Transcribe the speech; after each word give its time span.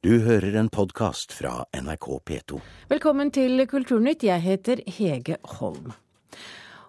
Du 0.00 0.14
hører 0.24 0.54
en 0.56 0.70
podkast 0.72 1.34
fra 1.36 1.66
NRK 1.76 2.06
P2. 2.24 2.58
Velkommen 2.88 3.28
til 3.36 3.60
Kulturnytt, 3.68 4.22
jeg 4.24 4.40
heter 4.40 4.80
Hege 4.96 5.36
Holm. 5.58 5.90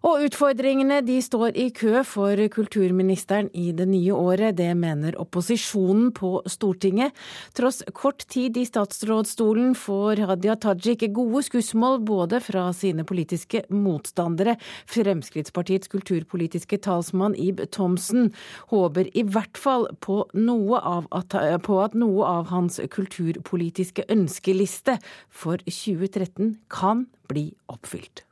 Og 0.01 0.24
utfordringene 0.25 0.96
de 1.05 1.20
står 1.21 1.54
i 1.62 1.67
kø 1.78 1.99
for 2.10 2.39
kulturministeren 2.49 3.51
i 3.54 3.67
det 3.78 3.86
nye 3.86 4.15
året. 4.17 4.55
Det 4.58 4.71
mener 4.74 5.13
opposisjonen 5.21 6.08
på 6.17 6.39
Stortinget. 6.49 7.13
Tross 7.54 7.83
kort 7.94 8.26
tid 8.33 8.58
i 8.58 8.63
statsrådsstolen 8.65 9.76
får 9.78 10.24
Hadia 10.26 10.56
Tajik 10.58 11.06
gode 11.13 11.44
skussmål 11.46 11.99
både 12.08 12.40
fra 12.42 12.63
sine 12.74 13.06
politiske 13.06 13.62
motstandere. 13.69 14.56
Fremskrittspartiets 14.90 15.94
kulturpolitiske 15.94 16.81
talsmann 16.81 17.38
Ib 17.38 17.62
Thomsen 17.70 18.31
håper 18.73 19.12
i 19.13 19.22
hvert 19.22 19.62
fall 19.62 19.86
på, 20.02 20.23
noe 20.34 20.81
at, 21.13 21.38
på 21.62 21.77
at 21.86 21.94
noe 21.94 22.26
av 22.26 22.49
hans 22.49 22.81
kulturpolitiske 22.90 24.09
ønskeliste 24.09 24.97
for 25.29 25.61
2013 25.70 26.57
kan 26.73 27.05
bli 27.29 27.52
oppfylt. 27.70 28.25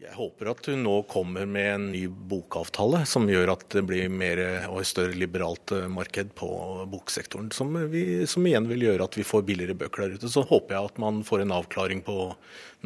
Jeg 0.00 0.14
håper 0.16 0.48
at 0.48 0.64
hun 0.70 0.80
nå 0.80 0.94
kommer 1.10 1.44
med 1.44 1.66
en 1.74 1.82
ny 1.92 2.06
bokavtale 2.08 3.02
som 3.08 3.26
gjør 3.28 3.50
at 3.52 3.66
det 3.74 3.82
blir 3.84 4.06
mer 4.08 4.40
og 4.70 4.78
et 4.80 4.88
større 4.88 5.12
liberalt 5.12 5.74
eh, 5.76 5.90
marked 5.92 6.30
på 6.38 6.48
boksektoren. 6.88 7.50
Som, 7.52 7.76
vi, 7.92 8.24
som, 8.24 8.46
igjen 8.48 8.68
vil 8.70 8.86
gjøre 8.86 9.04
at 9.04 9.18
vi 9.18 9.26
får 9.28 9.44
billigere 9.50 9.76
bøker 9.76 10.06
der 10.06 10.16
ute. 10.16 10.30
Så 10.32 10.46
håper 10.48 10.78
jeg 10.78 10.88
at 10.88 11.02
man 11.04 11.20
får 11.26 11.44
en 11.44 11.52
avklaring 11.58 12.00
på 12.06 12.30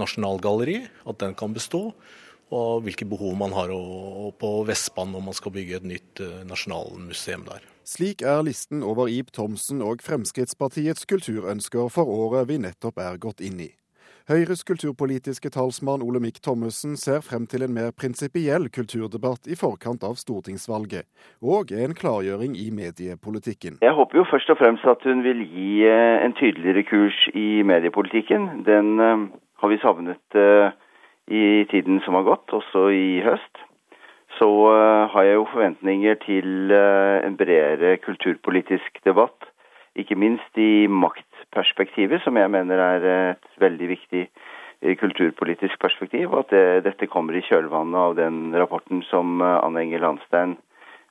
Nasjonalgalleriet, 0.01 0.91
at 1.07 1.23
den 1.23 1.39
kan 1.39 1.55
bestå. 1.55 1.85
Og 2.51 2.83
hvilke 2.83 3.07
behov 3.07 3.39
man 3.39 3.55
har 3.55 3.71
på 4.43 4.51
Vestbanen 4.67 5.15
om 5.21 5.31
man 5.31 5.39
skal 5.39 5.55
bygge 5.55 5.79
et 5.79 5.89
nytt 5.95 6.25
eh, 6.25 6.43
nasjonalmuseum 6.51 7.47
der. 7.47 7.62
Slik 7.87 8.27
er 8.27 8.43
listen 8.43 8.83
over 8.83 9.07
Ib 9.12 9.31
Thomsen 9.31 9.87
og 9.87 10.03
Fremskrittspartiets 10.03 11.07
kulturønsker 11.07 11.95
for 11.95 12.11
året 12.11 12.51
vi 12.51 12.59
nettopp 12.67 12.99
er 13.07 13.23
gått 13.23 13.45
inn 13.45 13.62
i. 13.69 13.71
Høyres 14.24 14.62
kulturpolitiske 14.64 15.50
talsmann 15.53 16.00
Olemic 16.00 16.39
Thommessen 16.41 16.94
ser 16.97 17.19
frem 17.20 17.44
til 17.44 17.61
en 17.67 17.75
mer 17.77 17.91
prinsipiell 17.92 18.70
kulturdebatt 18.72 19.50
i 19.53 19.56
forkant 19.61 20.06
av 20.08 20.14
stortingsvalget, 20.16 21.05
og 21.44 21.75
en 21.77 21.92
klargjøring 21.98 22.55
i 22.56 22.70
mediepolitikken. 22.72 23.77
Jeg 23.84 23.92
håper 23.98 24.22
jo 24.22 24.25
først 24.31 24.55
og 24.55 24.56
fremst 24.62 24.89
at 24.89 25.05
hun 25.05 25.20
vil 25.27 25.44
gi 25.44 25.84
eh, 25.84 26.25
en 26.25 26.33
tydeligere 26.41 26.86
kurs 26.89 27.19
i 27.36 27.61
mediepolitikken. 27.69 28.64
Den 28.64 28.97
uh, 28.97 29.28
har 29.61 29.72
vi 29.75 29.81
savnet 29.84 30.41
uh, 30.41 30.72
i 31.28 31.69
tiden 31.69 32.00
som 32.09 32.16
har 32.16 32.25
gått, 32.25 32.48
også 32.48 32.86
i 32.97 33.20
høst. 33.28 33.61
Så 34.41 34.48
har 35.12 35.28
jeg 35.28 35.36
jo 35.36 35.44
forventninger 35.53 36.16
til 36.25 36.72
en 36.75 37.36
bredere 37.38 37.92
kulturpolitisk 38.03 38.98
debatt, 39.06 39.47
ikke 39.94 40.16
minst 40.19 40.59
i 40.59 40.88
makt 40.91 41.34
perspektivet, 41.55 42.22
som 42.24 42.36
jeg 42.36 42.50
mener 42.50 42.83
er 42.83 43.08
et 43.14 43.48
veldig 43.62 43.88
viktig 43.94 44.22
eh, 44.27 44.94
kulturpolitisk 45.00 45.80
perspektiv. 45.83 46.30
Og 46.33 46.44
at 46.44 46.55
det, 46.55 46.66
dette 46.91 47.10
kommer 47.10 47.36
i 47.38 47.44
kjølvannet 47.47 48.00
av 48.00 48.16
den 48.19 48.44
rapporten 48.58 49.05
som 49.10 49.41
eh, 49.41 49.58
Anne 49.62 49.86
Enger 49.86 50.05
Landstein 50.05 50.56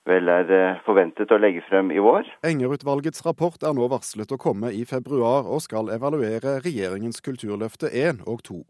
vel 0.09 0.27
er 0.31 0.51
eh, 0.51 0.79
forventet 0.87 1.31
å 1.31 1.39
legge 1.39 1.63
frem 1.69 1.91
i 1.95 2.01
vår. 2.03 2.27
Enger-utvalgets 2.47 3.23
rapport 3.27 3.63
er 3.63 3.75
nå 3.75 3.87
varslet 3.91 4.31
å 4.35 4.39
komme 4.41 4.73
i 4.75 4.83
februar, 4.89 5.47
og 5.47 5.63
skal 5.63 5.91
evaluere 5.95 6.59
regjeringens 6.63 7.23
Kulturløfte 7.23 7.91
1 7.91 8.25
og 8.27 8.43
2. 8.49 8.61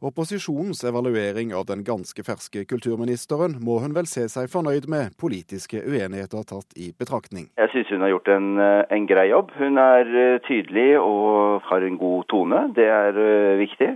Opposisjonens 0.00 0.80
evaluering 0.88 1.50
av 1.52 1.66
den 1.68 1.82
ganske 1.84 2.22
ferske 2.24 2.62
kulturministeren 2.64 3.58
må 3.60 3.78
hun 3.82 3.92
vel 3.92 4.06
se 4.08 4.24
seg 4.32 4.48
fornøyd 4.48 4.86
med, 4.88 5.12
politiske 5.20 5.82
uenigheter 5.84 6.46
tatt 6.48 6.72
i 6.80 6.88
betraktning. 6.96 7.50
Jeg 7.60 7.72
syns 7.74 7.92
hun 7.92 8.06
har 8.06 8.14
gjort 8.14 8.30
en, 8.32 8.48
eh, 8.64 8.84
en, 8.96 9.08
grei 9.10 9.26
jobb. 9.28 9.52
Hun 9.60 9.76
er 9.76 10.08
eh, 10.08 10.40
tydelig 10.48 10.88
og 11.02 11.60
har 11.68 11.84
en 11.84 12.00
god 12.00 12.24
tone. 12.32 12.62
Det 12.76 12.88
er 12.88 13.12
uh, 13.20 13.60
viktig. 13.60 13.90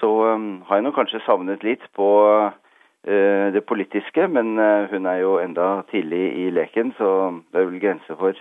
Så 0.00 0.10
har 0.66 0.78
jeg 0.78 0.86
nok 0.86 0.94
kanskje 0.94 1.22
savnet 1.26 1.64
litt 1.66 1.82
på 1.98 2.08
det 3.08 3.62
politiske, 3.66 4.26
men 4.30 4.58
hun 4.90 5.06
er 5.10 5.16
jo 5.22 5.38
enda 5.42 5.82
tidlig 5.90 6.20
i 6.38 6.44
leken, 6.54 6.92
så 6.98 7.08
det 7.50 7.58
er 7.58 7.66
vel 7.70 7.80
grenser 7.82 8.18
for 8.20 8.38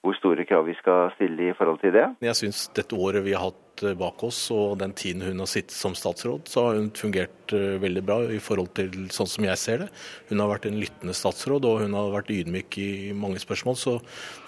hvor 0.00 0.16
store 0.16 0.46
krav 0.48 0.64
vi 0.68 0.76
skal 0.78 1.10
stille 1.16 1.50
i 1.50 1.56
forhold 1.56 1.80
til 1.82 1.92
det. 1.92 2.06
Jeg 2.24 2.38
syns 2.38 2.64
dette 2.76 2.96
året 2.96 3.24
vi 3.26 3.34
har 3.36 3.50
hatt 3.50 3.84
eh, 3.84 3.96
bak 3.98 4.22
oss 4.24 4.38
og 4.54 4.78
den 4.80 4.94
tiden 4.96 5.24
hun 5.26 5.42
har 5.42 5.50
sittet 5.50 5.76
som 5.76 5.96
statsråd, 5.98 6.48
så 6.48 6.66
har 6.66 6.80
hun 6.80 6.90
fungert 6.96 7.54
eh, 7.56 7.76
veldig 7.82 8.04
bra 8.08 8.18
i 8.32 8.40
forhold 8.42 8.72
til 8.78 9.10
sånn 9.12 9.30
som 9.30 9.48
jeg 9.48 9.60
ser 9.60 9.84
det. 9.84 9.90
Hun 10.32 10.40
har 10.40 10.52
vært 10.54 10.70
en 10.70 10.80
lyttende 10.80 11.16
statsråd 11.16 11.68
og 11.68 11.82
hun 11.84 11.96
har 11.98 12.12
vært 12.16 12.32
ydmyk 12.32 12.80
i 12.80 12.90
mange 13.12 13.42
spørsmål. 13.42 13.80
Så 13.80 13.98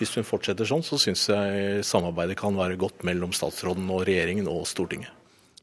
hvis 0.00 0.16
hun 0.16 0.28
fortsetter 0.28 0.68
sånn, 0.68 0.84
så 0.86 1.00
syns 1.00 1.28
jeg 1.28 1.82
samarbeidet 1.86 2.40
kan 2.40 2.56
være 2.56 2.80
godt 2.80 3.04
mellom 3.08 3.36
statsråden 3.36 3.92
og 3.92 4.06
regjeringen 4.08 4.48
og 4.48 4.64
Stortinget. 4.70 5.21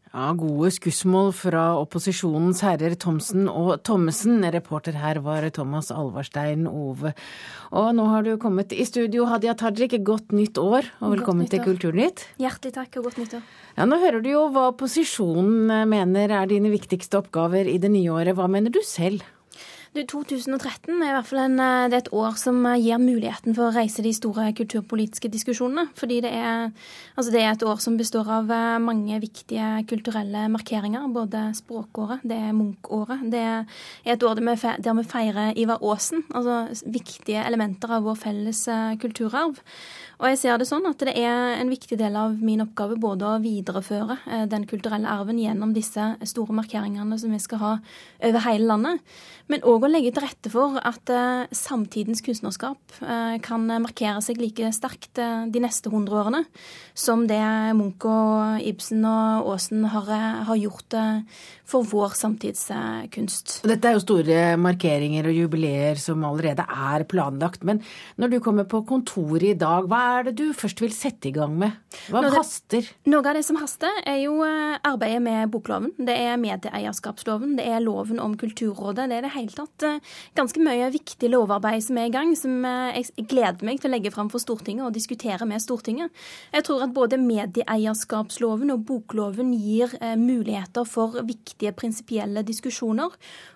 Ja, 0.10 0.32
Gode 0.34 0.72
skussmål 0.74 1.28
fra 1.38 1.64
opposisjonens 1.78 2.64
herrer 2.66 2.96
Thomsen 2.98 3.44
og 3.46 3.84
Thommessen. 3.86 4.42
Reporter 4.42 4.96
her 4.98 5.20
var 5.22 5.46
Thomas 5.54 5.92
Alvarstein 5.94 6.66
Ove. 6.66 7.12
Og 7.70 7.92
nå 7.94 8.08
har 8.10 8.26
du 8.26 8.32
kommet 8.42 8.74
i 8.74 8.88
studio, 8.90 9.28
Hadia 9.30 9.54
Tajik. 9.54 9.94
Godt 10.02 10.34
nytt 10.34 10.58
år, 10.58 10.90
og 10.98 11.14
velkommen 11.14 11.46
til 11.52 11.62
Kulturnytt. 11.62 12.26
Hjertelig 12.42 12.74
takk, 12.80 12.98
og 12.98 13.12
godt 13.12 13.22
nytt 13.22 13.38
år. 13.38 13.46
Ja, 13.78 13.86
Nå 13.86 14.00
hører 14.02 14.26
du 14.26 14.32
jo 14.32 14.48
hva 14.50 14.72
opposisjonen 14.72 15.86
mener 15.94 16.34
er 16.42 16.50
dine 16.50 16.74
viktigste 16.74 17.22
oppgaver 17.22 17.70
i 17.70 17.78
det 17.78 17.94
nye 17.94 18.10
året. 18.10 18.34
Hva 18.34 18.50
mener 18.50 18.74
du 18.74 18.82
selv? 18.82 19.22
Du, 19.90 20.04
2013 20.06 21.00
er 21.02 21.08
i 21.10 21.14
hvert 21.16 21.26
fall 21.26 21.40
en, 21.42 21.56
eh, 21.58 21.88
det 21.90 21.96
er 21.98 22.02
et 22.04 22.12
år 22.14 22.36
som 22.38 22.60
eh, 22.70 22.78
gir 22.78 23.00
muligheten 23.02 23.56
for 23.58 23.72
å 23.72 23.74
reise 23.74 24.04
de 24.06 24.12
store 24.14 24.52
kulturpolitiske 24.54 25.32
diskusjonene. 25.34 25.88
Fordi 25.98 26.20
det 26.22 26.30
er, 26.30 26.68
altså 27.18 27.34
det 27.34 27.42
er 27.42 27.56
et 27.56 27.66
år 27.66 27.82
som 27.82 27.96
består 27.98 28.30
av 28.30 28.54
eh, 28.54 28.76
mange 28.86 29.18
viktige 29.24 29.80
kulturelle 29.90 30.44
markeringer. 30.54 31.08
Både 31.10 31.42
språkåret, 31.58 32.22
det 32.22 32.38
er 32.38 32.54
Munch-året. 32.54 33.24
Det 33.34 33.42
er 33.42 34.12
et 34.14 34.26
år 34.30 34.38
der 34.38 35.00
vi, 35.00 35.08
feirer 35.10 35.58
Ivar 35.58 35.82
Aasen. 35.82 36.22
Altså 36.38 36.86
viktige 36.86 37.42
elementer 37.50 37.98
av 37.98 38.06
vår 38.06 38.22
felles 38.22 38.62
kulturarv. 39.02 39.58
Og 40.20 40.28
jeg 40.30 40.42
ser 40.42 40.60
det 40.60 40.68
sånn 40.70 40.86
at 40.86 41.02
det 41.02 41.16
er 41.18 41.56
en 41.58 41.72
viktig 41.72 41.98
del 41.98 42.14
av 42.20 42.38
min 42.44 42.62
oppgave 42.62 43.00
både 43.00 43.26
å 43.26 43.42
videreføre 43.42 44.46
den 44.52 44.66
kulturelle 44.68 45.08
arven 45.08 45.40
gjennom 45.40 45.72
disse 45.74 46.12
store 46.28 46.58
markeringene 46.58 47.18
som 47.18 47.32
vi 47.32 47.40
skal 47.40 47.62
ha 47.64 47.74
over 48.28 48.44
hele 48.44 48.68
landet, 48.68 49.14
men 49.50 49.64
òg 49.64 49.79
å 49.88 49.92
legge 49.92 50.12
til 50.16 50.24
rette 50.26 50.52
for 50.52 50.80
at 50.82 51.12
eh, 51.14 51.50
samtidens 51.56 52.24
kunstnerskap 52.26 53.00
eh, 53.04 53.38
kan 53.46 53.66
markere 53.84 54.24
seg 54.26 54.42
like 54.42 54.72
sterkt 54.76 55.20
de 55.20 55.64
neste 55.64 55.92
hundre 55.94 56.22
årene 56.24 56.44
som 56.98 57.26
det 57.30 57.42
Munch 57.78 58.06
og 58.10 58.64
Ibsen 58.66 59.06
og 59.08 59.54
Aasen 59.54 59.88
har, 59.94 60.12
har 60.50 60.60
gjort 60.60 60.98
for 61.70 61.86
vår 61.86 62.16
samtidskunst. 62.18 63.60
Dette 63.70 63.90
er 63.90 63.98
jo 63.98 64.02
store 64.04 64.40
markeringer 64.62 65.30
og 65.30 65.36
jubileer 65.36 66.00
som 66.02 66.24
allerede 66.26 66.66
er 66.66 67.06
planlagt. 67.10 67.64
Men 67.68 67.82
når 68.20 68.34
du 68.34 68.38
kommer 68.44 68.66
på 68.70 68.82
kontoret 68.90 69.52
i 69.52 69.58
dag, 69.60 69.86
hva 69.90 70.02
er 70.18 70.30
det 70.30 70.36
du 70.40 70.50
først 70.58 70.82
vil 70.82 70.94
sette 70.96 71.30
i 71.30 71.34
gang 71.36 71.54
med? 71.60 71.78
Hva 72.10 72.24
noe 72.26 72.34
haster? 72.34 72.88
Noe 73.10 73.22
av 73.22 73.38
det 73.38 73.44
som 73.46 73.60
haster, 73.62 74.02
er 74.10 74.22
jo 74.24 74.40
eh, 74.46 74.78
arbeidet 74.88 75.22
med 75.26 75.52
bokloven. 75.54 75.94
Det 75.98 76.16
er 76.16 76.40
medieeierskapsloven, 76.42 77.56
det 77.60 77.68
er 77.70 77.84
loven 77.84 78.22
om 78.24 78.36
Kulturrådet. 78.40 79.10
Det 79.12 79.20
er 79.20 79.28
det 79.28 79.34
hele 79.36 79.54
tatt 79.54 79.88
eh, 79.88 80.02
ganske 80.40 80.64
mye 80.64 80.90
viktig 80.94 81.32
lovarbeid 81.32 81.86
som 81.86 82.00
er 82.02 82.10
i 82.10 82.14
gang, 82.14 82.34
som 82.40 82.66
eh, 82.66 83.02
jeg 83.02 83.28
gleder 83.30 83.66
meg 83.68 83.82
til 83.82 83.92
å 83.92 83.96
legge 83.96 84.14
fram 84.16 84.32
for 84.34 84.42
Stortinget 84.42 84.88
og 84.88 84.96
diskutere 84.98 85.48
med 85.50 85.62
Stortinget. 85.64 86.14
Jeg 86.56 86.66
tror 86.68 86.86
at 86.86 86.96
både 86.96 87.22
medieeierskapsloven 87.22 88.74
og 88.74 88.86
bokloven 88.90 89.54
gir 89.58 89.94
muligheter 90.20 90.86
for 90.88 91.20
viktige 91.26 91.59
prinsipielle 91.76 92.44
diskusjoner 92.48 93.14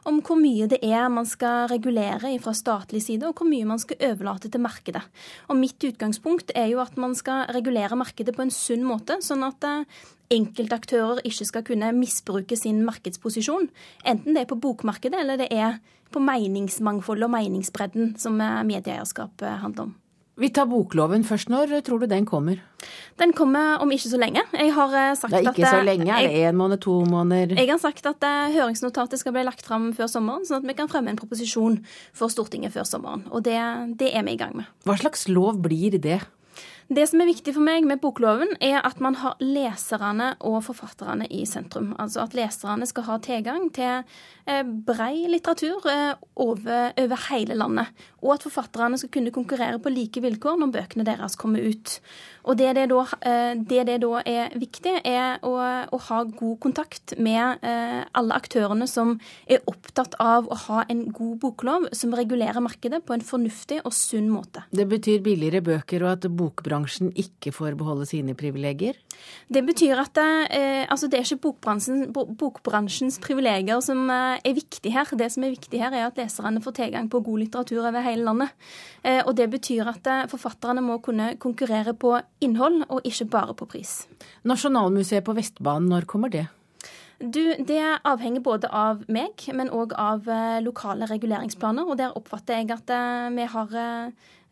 om 0.10 0.20
hvor 0.26 0.40
mye 0.40 0.68
det 0.70 0.80
er 0.84 1.08
man 1.12 1.28
skal 1.30 1.70
regulere 1.72 2.34
fra 2.44 2.54
statlig 2.58 3.04
side, 3.06 3.28
og 3.28 3.40
hvor 3.40 3.50
mye 3.50 3.68
man 3.68 3.80
skal 3.82 4.02
overlate 4.12 4.52
til 4.52 4.64
markedet. 4.64 5.04
Og 5.50 5.60
mitt 5.60 5.80
utgangspunkt 5.84 6.52
er 6.56 6.68
jo 6.74 6.82
at 6.84 6.98
man 7.00 7.16
skal 7.16 7.48
regulere 7.56 7.96
markedet 8.00 8.36
på 8.36 8.46
en 8.46 8.54
sunn 8.54 8.84
måte, 8.88 9.20
sånn 9.24 9.46
at 9.48 9.64
eh, 9.70 10.04
enkeltaktører 10.34 11.24
ikke 11.28 11.50
skal 11.50 11.66
kunne 11.68 11.94
misbruke 11.96 12.58
sin 12.60 12.84
markedsposisjon. 12.86 13.70
Enten 14.06 14.36
det 14.36 14.46
er 14.46 14.52
på 14.52 14.60
bokmarkedet 14.60 15.20
eller 15.24 15.40
det 15.40 15.52
er 15.54 15.80
på 16.14 16.22
meningsmangfoldet 16.22 17.26
og 17.28 17.34
meningsbredden 17.34 18.16
som 18.22 18.38
medieeierskap 18.38 19.42
eh, 19.42 19.60
handler 19.64 19.90
om. 19.90 20.00
Vi 20.44 20.50
tar 20.52 20.68
bokloven 20.68 21.24
først. 21.24 21.48
Når 21.54 21.72
tror 21.88 22.04
du 22.04 22.10
den 22.12 22.28
kommer? 22.28 22.60
Den 23.22 23.32
kommer 23.32 23.80
om 23.84 23.92
ikke 23.96 24.12
så 24.12 24.20
lenge. 24.20 24.44
Jeg 24.52 24.74
har 24.76 24.96
eh, 25.00 25.14
sagt 25.16 25.32
det 25.32 25.40
er 25.40 25.50
ikke 25.54 25.64
at, 25.64 25.78
så 25.78 25.88
lenge? 25.88 26.12
Er 26.12 26.28
det 26.28 26.44
én 26.50 26.60
måned, 26.60 26.82
to 26.84 26.98
måneder? 27.08 27.56
Jeg 27.56 27.72
har 27.72 27.80
sagt 27.80 28.10
at 28.10 28.28
høringsnotatet 28.52 29.22
skal 29.22 29.36
bli 29.38 29.46
lagt 29.48 29.64
fram 29.64 29.94
før 29.96 30.12
sommeren, 30.12 30.44
sånn 30.44 30.60
at 30.60 30.68
vi 30.68 30.76
kan 30.76 30.92
fremme 30.92 31.14
en 31.14 31.20
proposisjon 31.20 31.80
for 32.12 32.34
Stortinget 32.34 32.76
før 32.76 32.90
sommeren. 32.90 33.24
Og 33.32 33.46
det, 33.48 33.60
det 34.02 34.12
er 34.12 34.28
vi 34.28 34.36
i 34.36 34.42
gang 34.42 34.58
med. 34.60 34.72
Hva 34.84 35.00
slags 35.00 35.30
lov 35.32 35.64
blir 35.64 35.96
det? 35.96 36.20
Det 36.92 37.06
som 37.08 37.22
er 37.24 37.30
viktig 37.30 37.54
for 37.56 37.64
meg 37.64 37.86
med 37.88 38.02
bokloven, 38.04 38.52
er 38.62 38.82
at 38.84 39.00
man 39.02 39.16
har 39.22 39.40
leserne 39.42 40.34
og 40.44 40.60
forfatterne 40.68 41.30
i 41.32 41.46
sentrum. 41.48 41.94
Altså 42.02 42.26
at 42.26 42.36
leserne 42.36 42.88
skal 42.90 43.08
ha 43.08 43.18
tilgang 43.24 43.70
til 43.74 44.04
eh, 44.46 44.64
brei 44.64 45.24
litteratur 45.32 45.88
eh, 45.90 46.12
over, 46.36 46.92
over 47.00 47.24
hele 47.30 47.58
landet. 47.58 48.04
Og 48.24 48.38
at 48.38 48.46
forfatterne 48.48 48.98
skal 49.00 49.12
kunne 49.18 49.34
konkurrere 49.36 49.80
på 49.84 49.92
like 49.92 50.24
vilkår 50.24 50.60
når 50.62 50.72
bøkene 50.78 51.06
deres 51.08 51.36
kommer 51.40 51.64
ut. 51.64 51.98
Og 52.44 52.58
det 52.60 52.74
det 52.76 52.88
da, 52.92 53.04
eh, 53.24 53.54
det 53.56 53.86
det 53.88 54.00
da 54.04 54.22
er 54.28 54.56
viktig, 54.60 54.96
er 55.08 55.40
å, 55.44 55.54
å, 55.88 56.00
ha 56.10 56.24
god 56.28 56.58
kontakt 56.64 57.16
med 57.18 57.64
eh, 57.64 58.02
alle 58.12 58.36
aktørene 58.36 58.88
som 58.90 59.16
er 59.48 59.64
opptatt 59.70 60.18
av 60.20 60.50
å 60.52 60.58
ha 60.66 60.84
en 60.92 61.06
god 61.12 61.38
boklov 61.44 61.88
som 61.96 62.16
regulerer 62.16 62.60
markedet 62.64 63.04
på 63.06 63.16
en 63.16 63.24
fornuftig 63.24 63.80
og 63.84 63.96
sunn 63.96 64.30
måte. 64.32 64.66
Det 64.72 64.88
betyr 64.90 65.24
billigere 65.24 65.64
bøker 65.64 66.04
og 66.04 66.18
at 66.18 66.28
bokbransjen 66.28 67.14
ikke 67.16 67.54
får 67.56 67.78
beholde 67.80 68.08
sine 68.10 68.36
privilegier? 68.40 69.00
Det 69.48 69.64
betyr 69.64 70.00
at 70.04 70.20
eh, 70.20 70.84
altså 70.84 71.08
det 71.08 71.20
er 71.20 71.28
ikke 71.28 71.48
bokbransjen, 71.48 72.12
bokbransjens 72.12 73.22
privilegier 73.24 73.80
som 73.84 74.10
er 74.12 74.56
viktig 74.56 74.92
her. 74.92 75.08
Det 75.14 75.30
som 75.32 75.46
er 75.46 75.56
viktig 75.56 75.80
her, 75.80 75.96
er 75.96 76.10
at 76.10 76.20
leserne 76.20 76.62
får 76.64 76.78
tilgang 76.82 77.08
på 77.12 77.24
god 77.24 77.44
litteratur 77.46 77.84
over 77.86 78.04
hele 78.04 78.13
landet. 78.22 78.54
Eh, 79.04 79.22
og 79.26 79.36
det 79.36 79.50
betyr 79.52 79.90
at 79.92 80.08
eh, 80.08 80.26
forfatterne 80.32 80.84
må 80.84 81.00
kunne 81.04 81.34
konkurrere 81.42 81.96
på 81.98 82.16
innhold, 82.44 82.84
og 82.90 83.08
ikke 83.08 83.30
bare 83.34 83.56
på 83.58 83.68
pris. 83.70 84.04
Nasjonalmuseet 84.48 85.26
på 85.26 85.36
Vestbanen, 85.36 85.90
når 85.92 86.08
kommer 86.10 86.32
det? 86.34 86.46
Du, 87.20 87.56
Det 87.56 87.80
avhenger 88.04 88.44
både 88.44 88.68
av 88.68 89.04
meg, 89.08 89.46
men 89.56 89.72
òg 89.72 89.94
av 89.96 90.28
lokale 90.66 91.08
reguleringsplaner. 91.08 91.88
Og 91.88 92.00
der 92.00 92.16
oppfatter 92.18 92.60
jeg 92.60 92.72
at 92.74 92.90
vi 93.32 93.46
har 93.48 93.78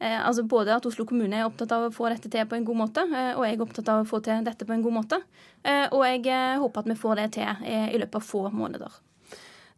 altså 0.01 0.45
Både 0.47 0.73
at 0.73 0.85
Oslo 0.87 1.03
kommune 1.05 1.35
er 1.35 1.45
opptatt 1.45 1.73
av 1.75 1.89
å 1.89 1.91
få 1.93 2.07
dette 2.13 2.29
til 2.31 2.47
på 2.47 2.55
en 2.55 2.63
god 2.65 2.79
måte, 2.79 3.03
og 3.35 3.43
jeg 3.43 3.57
er 3.57 3.65
opptatt 3.65 3.91
av 3.91 4.05
å 4.05 4.07
få 4.07 4.21
til 4.23 4.45
dette 4.45 4.65
på 4.65 4.73
en 4.73 4.85
god 4.85 4.95
måte. 5.01 5.19
Og 5.91 6.01
jeg 6.07 6.57
håper 6.63 6.85
at 6.85 6.89
vi 6.93 6.99
får 7.03 7.19
det 7.19 7.29
til 7.35 7.65
i 7.67 7.99
løpet 7.99 8.21
av 8.21 8.29
få 8.31 8.47
måneder. 8.55 9.01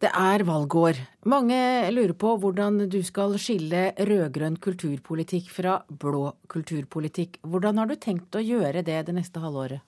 Det 0.04 0.10
er 0.12 0.44
valgår. 0.44 0.98
Mange 1.32 1.56
lurer 1.96 2.12
på 2.20 2.34
hvordan 2.36 2.82
du 2.92 2.98
skal 3.08 3.38
skille 3.40 3.94
rød-grønn 3.96 4.58
kulturpolitikk 4.60 5.48
fra 5.56 5.78
blå 5.88 6.34
kulturpolitikk. 6.52 7.38
Hvordan 7.48 7.80
har 7.80 7.88
du 7.88 7.96
tenkt 7.96 8.36
å 8.36 8.42
gjøre 8.44 8.84
det 8.84 8.98
det 9.08 9.16
neste 9.16 9.40
halvåret? 9.40 9.80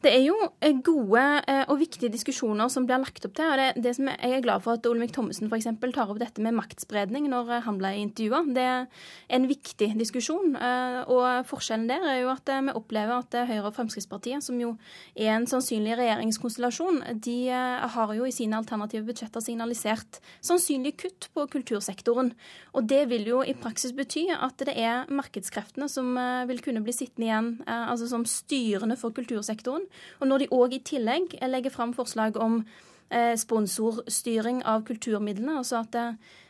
Det 0.00 0.14
er 0.14 0.22
jo 0.24 0.36
eh, 0.64 0.72
gode 0.84 1.24
eh, 1.44 1.64
og 1.68 1.82
viktige 1.82 2.08
diskusjoner 2.14 2.70
som 2.72 2.86
blir 2.88 3.02
lagt 3.02 3.26
opp 3.26 3.34
til. 3.36 3.50
og 3.50 3.60
det, 3.60 3.82
det 3.84 3.92
som 3.98 4.08
Jeg 4.08 4.38
er 4.38 4.44
glad 4.46 4.64
for 4.64 4.78
at 4.78 4.88
Olemic 4.88 5.12
Thommessen 5.12 5.50
f.eks. 5.50 5.68
tar 5.82 6.08
opp 6.08 6.20
dette 6.22 6.40
med 6.40 6.56
maktspredning 6.56 7.28
når 7.28 7.52
eh, 7.58 7.62
han 7.66 7.80
ble 7.82 7.92
intervjua. 8.00 8.40
Det 8.56 8.64
er 8.64 8.88
en 9.36 9.48
viktig 9.50 9.90
diskusjon. 9.98 10.56
Og 10.56 11.24
forskjellen 11.50 11.88
der 11.90 12.06
er 12.14 12.20
jo 12.22 12.32
at 12.32 12.48
vi 12.48 12.72
opplever 12.78 13.20
at 13.20 13.36
Høyre 13.50 13.68
og 13.68 13.76
Fremskrittspartiet, 13.76 14.44
som 14.44 14.56
jo 14.60 14.72
er 15.12 15.34
en 15.34 15.46
sannsynlig 15.50 15.98
regjeringskonstellasjon, 16.00 17.02
de 17.20 17.38
har 17.52 18.14
jo 18.16 18.24
i 18.24 18.34
sine 18.34 18.56
alternative 18.56 19.04
budsjetter 19.10 19.44
sine 19.44 19.57
signalisert 19.58 20.20
sannsynlige 20.40 20.96
kutt 21.02 21.28
på 21.34 21.46
kultursektoren. 21.50 22.32
Og 22.74 22.88
det 22.88 23.08
vil 23.10 23.26
jo 23.26 23.42
i 23.42 23.56
praksis 23.58 23.92
bety 23.92 24.28
at 24.30 24.58
det 24.62 24.76
er 24.78 25.08
markedskreftene 25.10 25.88
som 25.90 26.16
eh, 26.16 26.46
vil 26.48 26.62
kunne 26.62 26.82
bli 26.84 26.94
sittende 26.94 27.26
igjen 27.26 27.50
eh, 27.66 27.90
altså 27.90 28.08
som 28.08 28.24
styrende 28.24 28.96
for 28.96 29.10
kultursektoren. 29.10 29.86
Og 30.20 30.28
når 30.28 30.38
de 30.44 30.52
òg 30.54 30.74
i 30.74 30.82
tillegg 30.84 31.38
legger 31.42 31.74
fram 31.74 31.94
forslag 31.96 32.38
om 32.38 32.62
eh, 33.10 33.34
sponsorstyring 33.36 34.62
av 34.64 34.86
kulturmidlene, 34.86 35.58
altså 35.58 35.82
at 35.82 35.98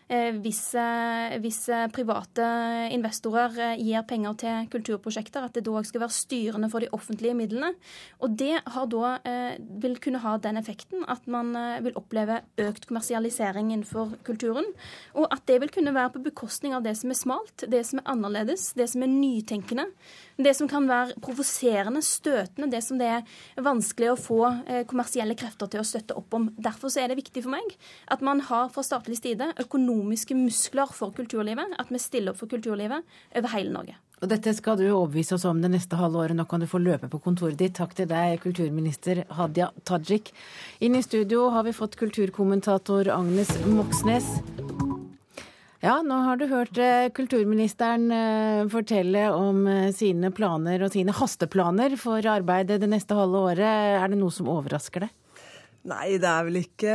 hvis, 0.08 0.75
eh, 0.75 1.37
hvis, 1.38 1.69
eh, 1.69 1.87
private 1.93 2.44
investorer 2.94 3.76
gir 3.76 4.02
penger 4.08 4.37
til 4.40 4.69
kulturprosjekter, 4.72 5.44
at 5.44 5.52
det 5.52 5.64
da 5.64 5.82
skal 5.82 6.00
være 6.00 6.16
styrende 6.16 6.70
for 6.70 6.81
de 6.81 6.88
offentlige 6.88 7.37
midlene. 7.37 7.75
Og 8.20 8.34
det 8.37 8.62
da, 8.64 9.19
vil 9.60 9.99
kunne 10.00 10.19
ha 10.19 10.37
den 10.38 10.56
effekten 10.56 11.05
at 11.08 11.26
man 11.26 11.52
vil 11.82 11.93
oppleve 11.94 12.40
økt 12.58 12.87
kommersialisering 12.87 13.72
innenfor 13.72 14.16
kulturen. 14.25 14.64
Og 15.14 15.26
at 15.31 15.44
det 15.46 15.60
vil 15.60 15.69
kunne 15.69 15.93
være 15.93 16.11
på 16.11 16.25
bekostning 16.25 16.72
av 16.72 16.82
det 16.82 16.96
som 16.96 17.11
er 17.11 17.14
smalt, 17.14 17.64
det 17.69 17.84
som 17.84 17.99
er 17.99 18.08
annerledes, 18.08 18.72
det 18.75 18.88
som 18.88 19.02
er 19.02 19.08
nytenkende. 19.08 19.87
Det 20.38 20.56
som 20.56 20.69
kan 20.69 20.88
være 20.88 21.20
provoserende, 21.20 22.00
støtende, 22.00 22.70
det 22.70 22.82
som 22.82 22.99
det 22.99 23.06
er 23.06 23.22
vanskelig 23.56 24.12
å 24.12 24.16
få 24.16 24.40
kommersielle 24.87 25.34
krefter 25.34 25.69
til 25.69 25.81
å 25.81 25.84
støtte 25.84 26.16
opp 26.16 26.32
om. 26.32 26.49
Derfor 26.56 26.88
er 26.96 27.08
det 27.08 27.19
viktig 27.19 27.43
for 27.43 27.50
meg 27.50 27.76
at 28.08 28.22
man 28.22 28.40
har 28.40 28.69
fra 28.70 28.82
statlig 28.82 29.19
side 29.20 29.52
økonomisk 29.58 29.98
økonomiske 29.99 30.35
muskler 30.35 30.91
for 30.93 31.12
kulturlivet, 31.12 31.75
at 31.79 31.91
vi 31.91 31.99
stiller 31.99 32.33
opp 32.33 32.39
for 32.39 32.49
kulturlivet 32.49 33.03
over 33.37 33.49
hele 33.55 33.73
Norge. 33.73 33.97
Og 34.21 34.29
Dette 34.29 34.50
skal 34.53 34.77
du 34.79 34.89
overbevise 34.89 35.37
oss 35.37 35.45
om 35.47 35.61
det 35.62 35.71
neste 35.71 35.97
halve 35.97 36.19
året. 36.19 36.35
Nå 36.35 36.45
kan 36.50 36.61
du 36.61 36.67
få 36.67 36.81
løpe 36.83 37.09
på 37.09 37.21
kontoret 37.23 37.59
ditt. 37.59 37.77
Takk 37.79 37.95
til 37.95 38.09
deg, 38.11 38.41
kulturminister 38.43 39.25
Hadia 39.31 39.71
Tajik. 39.85 40.33
Inn 40.81 40.97
i 40.99 41.03
studio 41.03 41.50
har 41.55 41.62
vi 41.62 41.73
fått 41.73 41.97
kulturkommentator 41.97 43.12
Agnes 43.15 43.53
Moxnes. 43.67 44.27
Ja, 45.79 46.00
nå 46.03 46.17
har 46.27 46.41
du 46.41 46.49
hørt 46.50 46.75
eh, 46.83 47.06
kulturministeren 47.15 48.11
eh, 48.11 48.65
fortelle 48.73 49.29
om 49.31 49.62
eh, 49.71 49.93
sine 49.95 50.33
planer 50.35 50.83
og 50.83 50.91
sine 50.91 51.15
hasteplaner 51.15 51.95
for 51.95 52.27
arbeidet 52.27 52.81
det 52.83 52.91
neste 52.91 53.15
halve 53.15 53.45
året. 53.53 53.62
Er 54.03 54.11
det 54.11 54.19
noe 54.19 54.35
som 54.35 54.50
overrasker 54.50 55.06
deg? 55.06 55.15
Nei, 55.86 56.19
det 56.19 56.26
er 56.26 56.44
vel 56.48 56.58
ikke 56.58 56.94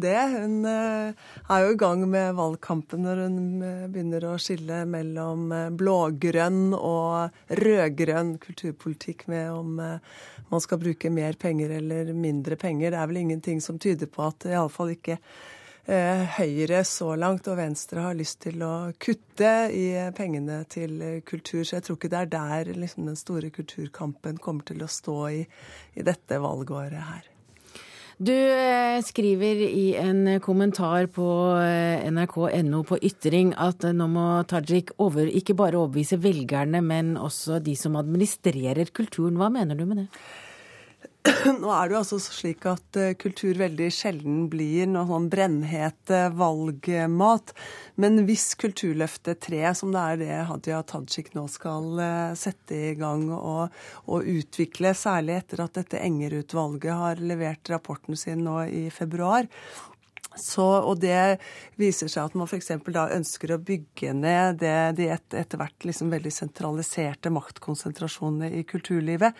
det. 0.00 0.16
Hun 0.32 0.64
eh, 0.66 1.12
er 1.52 1.64
jo 1.66 1.72
i 1.74 1.78
gang 1.78 2.02
med 2.08 2.32
valgkampen 2.38 3.04
når 3.04 3.22
hun 3.26 3.38
eh, 3.60 3.86
begynner 3.92 4.24
å 4.30 4.38
skille 4.40 4.82
mellom 4.88 5.52
eh, 5.52 5.68
blågrønn 5.76 6.72
og 6.78 7.58
rødgrønn 7.60 8.38
kulturpolitikk 8.42 9.26
med 9.30 9.50
om 9.52 9.74
man 9.76 10.64
skal 10.64 10.80
bruke 10.80 11.12
mer 11.12 11.36
penger 11.38 11.76
eller 11.76 12.14
mindre 12.16 12.56
penger. 12.56 12.94
Det 12.94 13.02
er 13.02 13.10
vel 13.10 13.20
ingenting 13.20 13.60
som 13.64 13.80
tyder 13.80 14.08
på 14.10 14.24
at 14.30 14.48
iallfall 14.50 14.96
ikke 14.96 15.20
Høyre 15.82 16.84
så 16.86 17.08
langt 17.18 17.48
og 17.50 17.56
Venstre 17.58 18.04
har 18.04 18.14
lyst 18.14 18.44
til 18.44 18.60
å 18.62 18.92
kutte 19.02 19.50
i 19.74 19.88
pengene 20.14 20.60
til 20.70 20.94
kultur. 21.26 21.64
Så 21.66 21.80
jeg 21.80 21.88
tror 21.88 21.98
ikke 21.98 22.12
det 22.12 22.20
er 22.20 22.30
der 22.36 22.70
liksom, 22.78 23.10
den 23.10 23.18
store 23.18 23.50
kulturkampen 23.50 24.38
kommer 24.38 24.62
til 24.70 24.86
å 24.86 24.90
stå 25.00 25.18
i, 25.34 25.42
i 25.98 26.06
dette 26.06 26.38
valgåret 26.38 27.02
her. 27.02 27.31
Du 28.22 28.34
eh, 28.34 29.02
skriver 29.02 29.64
i 29.66 29.96
en 29.98 30.40
kommentar 30.40 31.08
på 31.10 31.26
eh, 31.58 32.04
nrk.no 32.06 32.82
på 32.86 32.98
Ytring 33.02 33.50
at 33.58 33.82
nå 33.98 34.06
må 34.12 34.26
Tajik 34.46 34.92
over, 35.02 35.26
ikke 35.26 35.56
bare 35.58 35.80
overbevise 35.80 36.20
velgerne, 36.22 36.84
men 36.86 37.16
også 37.18 37.58
de 37.64 37.74
som 37.78 37.98
administrerer 37.98 38.92
kulturen. 38.94 39.40
Hva 39.40 39.50
mener 39.50 39.74
du 39.74 39.88
med 39.88 40.04
det? 40.04 40.06
Nå 41.62 41.70
er 41.70 41.86
det 41.86 41.94
jo 41.94 42.00
altså 42.00 42.18
slik 42.18 42.64
at 42.66 42.96
eh, 42.98 43.12
kultur 43.18 43.54
veldig 43.58 43.88
sjelden 43.94 44.48
blir 44.50 44.88
noe 44.90 45.06
sånn 45.06 45.28
brennhet 45.30 46.10
valgmat. 46.34 47.52
Men 48.02 48.24
hvis 48.26 48.48
Kulturløftet 48.58 49.42
3, 49.46 49.60
som 49.78 49.92
det 49.94 50.02
er 50.02 50.18
det 50.18 50.40
Hadia 50.48 50.80
Tajik 50.86 51.30
nå 51.36 51.44
skal 51.52 52.02
eh, 52.02 52.34
sette 52.38 52.80
i 52.90 52.92
gang 52.98 53.28
og, 53.36 53.70
og 54.10 54.26
utvikle, 54.34 54.94
særlig 54.98 55.38
etter 55.38 55.62
at 55.66 55.78
dette 55.78 56.02
Enger-utvalget 56.02 56.98
har 57.04 57.22
levert 57.22 57.70
rapporten 57.70 58.18
sin 58.18 58.42
nå 58.46 58.58
i 58.66 58.88
februar, 58.94 59.46
så, 60.38 60.66
og 60.86 61.00
det 61.02 61.38
viser 61.80 62.10
seg 62.10 62.30
at 62.30 62.36
man 62.38 62.48
f.eks. 62.48 62.70
da 62.94 63.06
ønsker 63.14 63.54
å 63.54 63.60
bygge 63.62 64.14
ned 64.16 64.60
det, 64.62 64.74
de 64.98 65.08
et, 65.14 65.26
etter 65.36 65.60
hvert 65.60 65.86
liksom 65.88 66.12
veldig 66.12 66.32
sentraliserte 66.34 67.32
maktkonsentrasjonene 67.34 68.52
i 68.58 68.64
kulturlivet. 68.68 69.38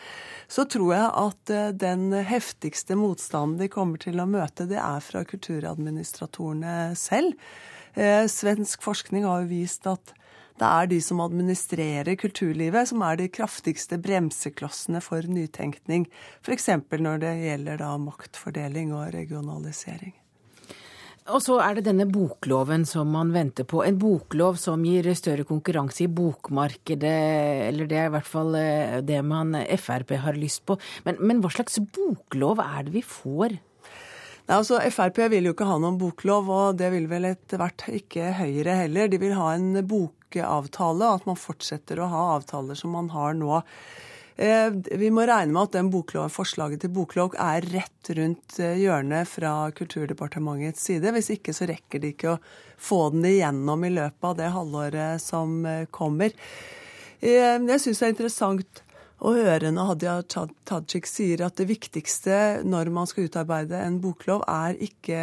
Så 0.51 0.67
tror 0.71 0.95
jeg 0.95 1.11
at 1.25 1.53
eh, 1.55 1.69
den 1.85 2.11
heftigste 2.29 2.99
motstanden 3.01 3.61
de 3.63 3.71
kommer 3.73 4.03
til 4.03 4.21
å 4.21 4.29
møte, 4.29 4.69
det 4.71 4.81
er 4.81 5.05
fra 5.05 5.25
kulturadministratorene 5.29 6.97
selv. 6.99 7.39
Eh, 7.95 8.25
svensk 8.31 8.85
forskning 8.85 9.29
har 9.29 9.45
jo 9.45 9.53
vist 9.53 9.89
at 9.91 10.15
det 10.61 10.69
er 10.69 10.89
de 10.91 10.99
som 11.03 11.21
administrerer 11.25 12.19
kulturlivet, 12.21 12.91
som 12.91 13.03
er 13.03 13.17
de 13.19 13.29
kraftigste 13.33 13.99
bremseklossene 14.03 15.01
for 15.03 15.27
nytenkning. 15.27 16.07
F.eks. 16.45 16.69
når 16.93 17.23
det 17.25 17.37
gjelder 17.41 17.81
da 17.83 17.95
maktfordeling 17.99 18.93
og 18.95 19.15
regionalisering. 19.17 20.15
Og 21.31 21.39
så 21.39 21.61
er 21.63 21.77
det 21.79 21.85
denne 21.87 22.09
bokloven 22.11 22.83
som 22.89 23.13
man 23.15 23.31
venter 23.35 23.67
på. 23.69 23.85
En 23.87 23.99
boklov 24.01 24.57
som 24.59 24.83
gir 24.83 25.07
større 25.15 25.47
konkurranse 25.47 26.03
i 26.05 26.11
bokmarkedet, 26.11 27.19
eller 27.69 27.87
det 27.91 28.01
er 28.01 28.09
i 28.09 28.15
hvert 28.17 28.27
fall 28.27 28.57
eh, 28.59 28.97
det 29.07 29.21
man 29.23 29.55
Frp 29.79 30.17
har 30.25 30.39
lyst 30.39 30.65
på. 30.67 30.79
Men, 31.07 31.21
men 31.23 31.43
hva 31.45 31.53
slags 31.55 31.79
boklov 31.95 32.63
er 32.65 32.89
det 32.89 32.97
vi 32.97 33.05
får? 33.07 33.55
Nei, 33.55 34.57
altså 34.57 34.81
Frp 34.91 35.21
vil 35.31 35.47
jo 35.47 35.55
ikke 35.55 35.69
ha 35.71 35.79
noen 35.79 36.01
boklov, 36.01 36.51
og 36.51 36.81
det 36.81 36.91
vil 36.91 37.07
vel 37.11 37.31
etter 37.31 37.63
hvert 37.63 37.87
ikke 37.95 38.33
Høyre 38.41 38.81
heller. 38.83 39.11
De 39.13 39.23
vil 39.23 39.37
ha 39.39 39.53
en 39.55 39.79
bokavtale, 39.87 41.13
at 41.21 41.29
man 41.31 41.39
fortsetter 41.39 42.03
å 42.03 42.11
ha 42.11 42.25
avtaler 42.41 42.79
som 42.79 42.99
man 42.99 43.13
har 43.15 43.39
nå. 43.39 43.63
Eh, 44.37 44.71
vi 44.99 45.11
må 45.13 45.27
regne 45.29 45.53
med 45.53 45.69
at 45.69 45.77
den 45.77 45.91
boklov, 45.93 46.31
forslaget 46.33 46.85
til 46.85 46.93
boklov 46.95 47.35
er 47.41 47.65
rett 47.75 48.13
rundt 48.17 48.59
eh, 48.63 48.79
hjørnet 48.81 49.29
fra 49.29 49.53
Kulturdepartementets 49.77 50.87
side. 50.89 51.13
Hvis 51.13 51.33
ikke 51.37 51.55
så 51.57 51.69
rekker 51.69 52.03
de 52.03 52.13
ikke 52.15 52.35
å 52.35 52.39
få 52.81 53.05
den 53.13 53.27
igjennom 53.29 53.85
i 53.85 53.93
løpet 53.93 54.31
av 54.31 54.39
det 54.41 54.53
halvåret 54.55 55.23
som 55.23 55.61
eh, 55.69 55.85
kommer. 55.93 56.33
Jeg 57.23 57.79
syns 57.79 58.01
det 58.01 58.07
er 58.09 58.11
interessant 58.17 58.81
å 59.23 59.33
høre 59.37 59.71
når 59.71 59.89
Hadia 59.93 60.15
Tajik 60.27 61.07
sier 61.07 61.45
at 61.47 61.59
det 61.61 61.69
viktigste 61.71 62.63
når 62.67 62.91
man 62.95 63.07
skal 63.07 63.29
utarbeide 63.29 63.79
en 63.79 64.01
boklov, 64.03 64.43
er 64.51 64.75
ikke 64.83 65.19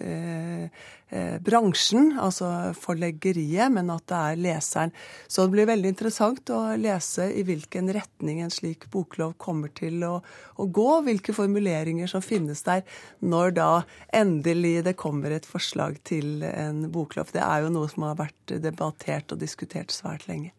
eh, 0.00 0.78
eh, 1.12 1.36
bransjen, 1.44 2.14
altså 2.20 2.72
forleggeriet, 2.78 3.68
men 3.74 3.92
at 3.92 4.06
det 4.08 4.22
er 4.30 4.40
leseren. 4.46 4.94
Så 5.28 5.44
det 5.44 5.54
blir 5.56 5.68
veldig 5.68 5.92
interessant 5.92 6.54
å 6.54 6.62
lese 6.80 7.28
i 7.28 7.44
hvilken 7.44 7.92
retning 7.92 8.40
en 8.44 8.54
slik 8.54 8.88
boklov 8.94 9.36
kommer 9.36 9.72
til 9.76 10.00
å, 10.08 10.14
å 10.56 10.68
gå, 10.80 10.90
hvilke 11.04 11.36
formuleringer 11.36 12.08
som 12.08 12.24
finnes 12.24 12.64
der 12.64 12.84
når 13.20 13.56
da 13.60 13.70
endelig 14.16 14.78
det 14.88 14.96
kommer 15.00 15.36
et 15.36 15.48
forslag 15.48 16.00
til 16.08 16.46
en 16.48 16.86
boklov. 16.94 17.34
Det 17.36 17.44
er 17.44 17.66
jo 17.66 17.74
noe 17.76 17.92
som 17.92 18.08
har 18.08 18.22
vært 18.24 18.56
debattert 18.64 19.36
og 19.36 19.44
diskutert 19.44 19.92
svært 19.92 20.30
lenge. 20.30 20.54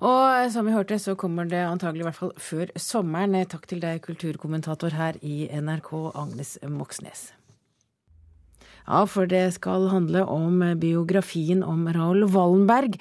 Og 0.00 0.50
som 0.54 0.66
vi 0.66 0.74
hørte, 0.74 0.98
så 0.98 1.14
kommer 1.18 1.48
det 1.50 1.62
antagelig 1.66 2.04
i 2.04 2.08
hvert 2.10 2.20
fall 2.22 2.34
før 2.40 2.74
sommeren. 2.76 3.38
Takk 3.46 3.68
til 3.70 3.80
deg, 3.84 4.02
kulturkommentator 4.04 4.96
her 4.96 5.18
i 5.22 5.46
NRK, 5.52 5.94
Agnes 6.14 6.58
Moxnes. 6.66 7.32
Ja, 8.84 9.06
for 9.08 9.24
det 9.24 9.46
skal 9.56 9.86
handle 9.88 10.26
om 10.28 10.60
biografien 10.76 11.62
om 11.64 11.86
Raoul 11.88 12.26
Wallenberg. 12.28 12.98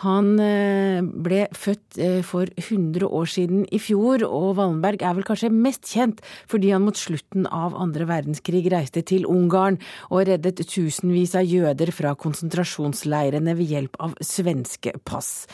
Han 0.00 0.38
eh, 0.40 1.02
ble 1.04 1.42
født 1.52 1.98
eh, 2.00 2.22
for 2.24 2.48
100 2.56 3.04
år 3.04 3.28
siden 3.28 3.66
i 3.68 3.80
fjor, 3.82 4.24
og 4.24 4.56
Wallenberg 4.56 5.04
er 5.04 5.18
vel 5.18 5.26
kanskje 5.28 5.52
mest 5.52 5.84
kjent 5.92 6.22
fordi 6.48 6.72
han 6.72 6.86
mot 6.86 6.96
slutten 6.96 7.44
av 7.52 7.76
andre 7.76 8.08
verdenskrig 8.08 8.64
reiste 8.72 9.04
til 9.04 9.28
Ungarn 9.28 9.76
og 10.08 10.24
reddet 10.30 10.64
tusenvis 10.64 11.36
av 11.36 11.44
jøder 11.44 11.92
fra 11.92 12.16
konsentrasjonsleirene 12.16 13.58
ved 13.60 13.76
hjelp 13.76 14.00
av 14.08 14.16
svenske 14.24 14.96
pass. 15.04 15.50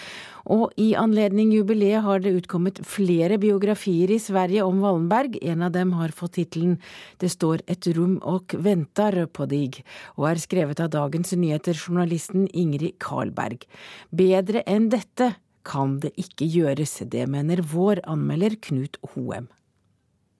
Og 0.51 0.73
i 0.81 0.93
anledning 0.99 1.53
jubileet 1.55 2.03
har 2.03 2.23
det 2.23 2.35
utkommet 2.41 2.81
flere 2.87 3.39
biografier 3.43 4.11
i 4.11 4.19
Sverige 4.23 4.65
om 4.67 4.81
Wallenberg. 4.83 5.39
En 5.43 5.63
av 5.63 5.73
dem 5.75 5.95
har 5.99 6.15
fått 6.17 6.37
tittelen 6.39 6.79
Det 7.19 7.31
står 7.31 7.63
et 7.71 7.87
rom 7.97 8.19
og 8.23 8.55
venter 8.59 9.27
på 9.27 9.47
dig, 9.47 9.83
og 10.17 10.31
er 10.33 10.43
skrevet 10.43 10.81
av 10.81 10.91
Dagens 10.91 11.33
Nyheter-journalisten 11.33 12.49
Ingrid 12.53 12.99
Karlberg. 12.99 13.67
Bedre 14.11 14.65
enn 14.67 14.91
dette 14.91 15.35
kan 15.63 16.01
det 16.03 16.13
ikke 16.19 16.49
gjøres, 16.51 16.99
det 17.07 17.29
mener 17.31 17.63
vår 17.63 18.03
anmelder 18.11 18.59
Knut 18.59 18.99
Hoem. 19.13 19.49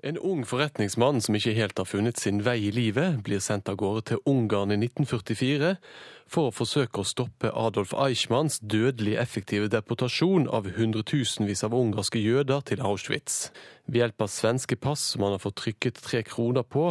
En 0.05 0.19
ung 0.19 0.41
forretningsmann 0.43 1.21
som 1.23 1.37
ikke 1.39 1.53
helt 1.55 1.79
har 1.79 1.87
funnet 1.87 2.19
sin 2.19 2.41
vei 2.43 2.57
i 2.67 2.73
livet, 2.75 3.21
blir 3.23 3.39
sendt 3.39 3.69
av 3.71 3.77
gårde 3.79 4.01
til 4.09 4.25
Ungarn 4.27 4.75
i 4.75 4.79
1944 4.81 5.77
for 6.27 6.49
å 6.49 6.55
forsøke 6.57 7.05
å 7.05 7.07
stoppe 7.07 7.53
Adolf 7.55 7.93
Eichmanns 7.95 8.59
dødelig 8.59 9.15
effektive 9.23 9.71
deportasjon 9.71 10.49
av 10.51 10.67
hundretusenvis 10.75 11.63
av 11.63 11.77
ungarske 11.79 12.19
jøder 12.19 12.67
til 12.67 12.83
Auschwitz. 12.83 13.53
Ved 13.91 13.99
hjelp 13.99 14.23
av 14.23 14.29
svenske 14.31 14.77
pass 14.79 15.03
som 15.13 15.25
han 15.27 15.35
har 15.35 15.41
fått 15.43 15.57
trykket 15.59 15.99
tre 16.05 16.21
kroner 16.23 16.63
på, 16.63 16.85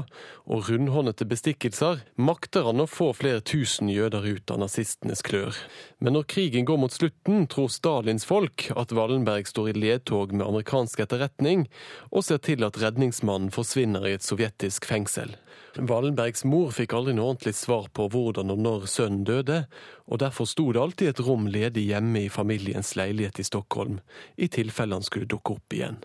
og 0.51 0.65
rundhåndete 0.67 1.23
bestikkelser, 1.25 2.01
makter 2.19 2.67
han 2.67 2.83
å 2.83 2.87
få 2.89 3.13
flere 3.15 3.39
tusen 3.47 3.89
jøder 3.89 4.27
ut 4.27 4.51
av 4.51 4.59
nazistenes 4.59 5.23
klør. 5.23 5.55
Men 6.03 6.17
når 6.17 6.27
krigen 6.33 6.67
går 6.67 6.81
mot 6.83 6.91
slutten, 6.91 7.47
tror 7.47 7.71
Stalins 7.71 8.27
folk 8.27 8.67
at 8.75 8.91
Wallenberg 8.91 9.47
står 9.47 9.71
i 9.71 9.77
ledtog 9.79 10.35
med 10.35 10.43
amerikansk 10.45 10.99
etterretning, 11.05 11.69
og 12.11 12.27
ser 12.27 12.43
til 12.43 12.67
at 12.67 12.81
redningsmannen 12.83 13.55
forsvinner 13.55 14.09
i 14.09 14.17
et 14.17 14.27
sovjetisk 14.27 14.89
fengsel. 14.91 15.37
Wallenbergs 15.79 16.43
mor 16.43 16.75
fikk 16.75 16.91
aldri 16.97 17.15
noe 17.15 17.31
ordentlig 17.31 17.55
svar 17.55 17.87
på 17.95 18.09
hvordan 18.11 18.51
og 18.51 18.59
når 18.59 18.87
sønnen 18.91 19.23
døde, 19.23 19.63
og 20.11 20.19
derfor 20.19 20.49
sto 20.49 20.67
det 20.75 20.83
alltid 20.83 21.13
et 21.13 21.23
rom 21.23 21.47
ledig 21.47 21.87
hjemme 21.87 22.25
i 22.25 22.31
familiens 22.33 22.97
leilighet 22.99 23.39
i 23.39 23.47
Stockholm, 23.47 24.01
i 24.35 24.51
tilfelle 24.51 24.99
han 24.99 25.07
skulle 25.07 25.31
dukke 25.31 25.55
opp 25.55 25.79
igjen. 25.79 26.01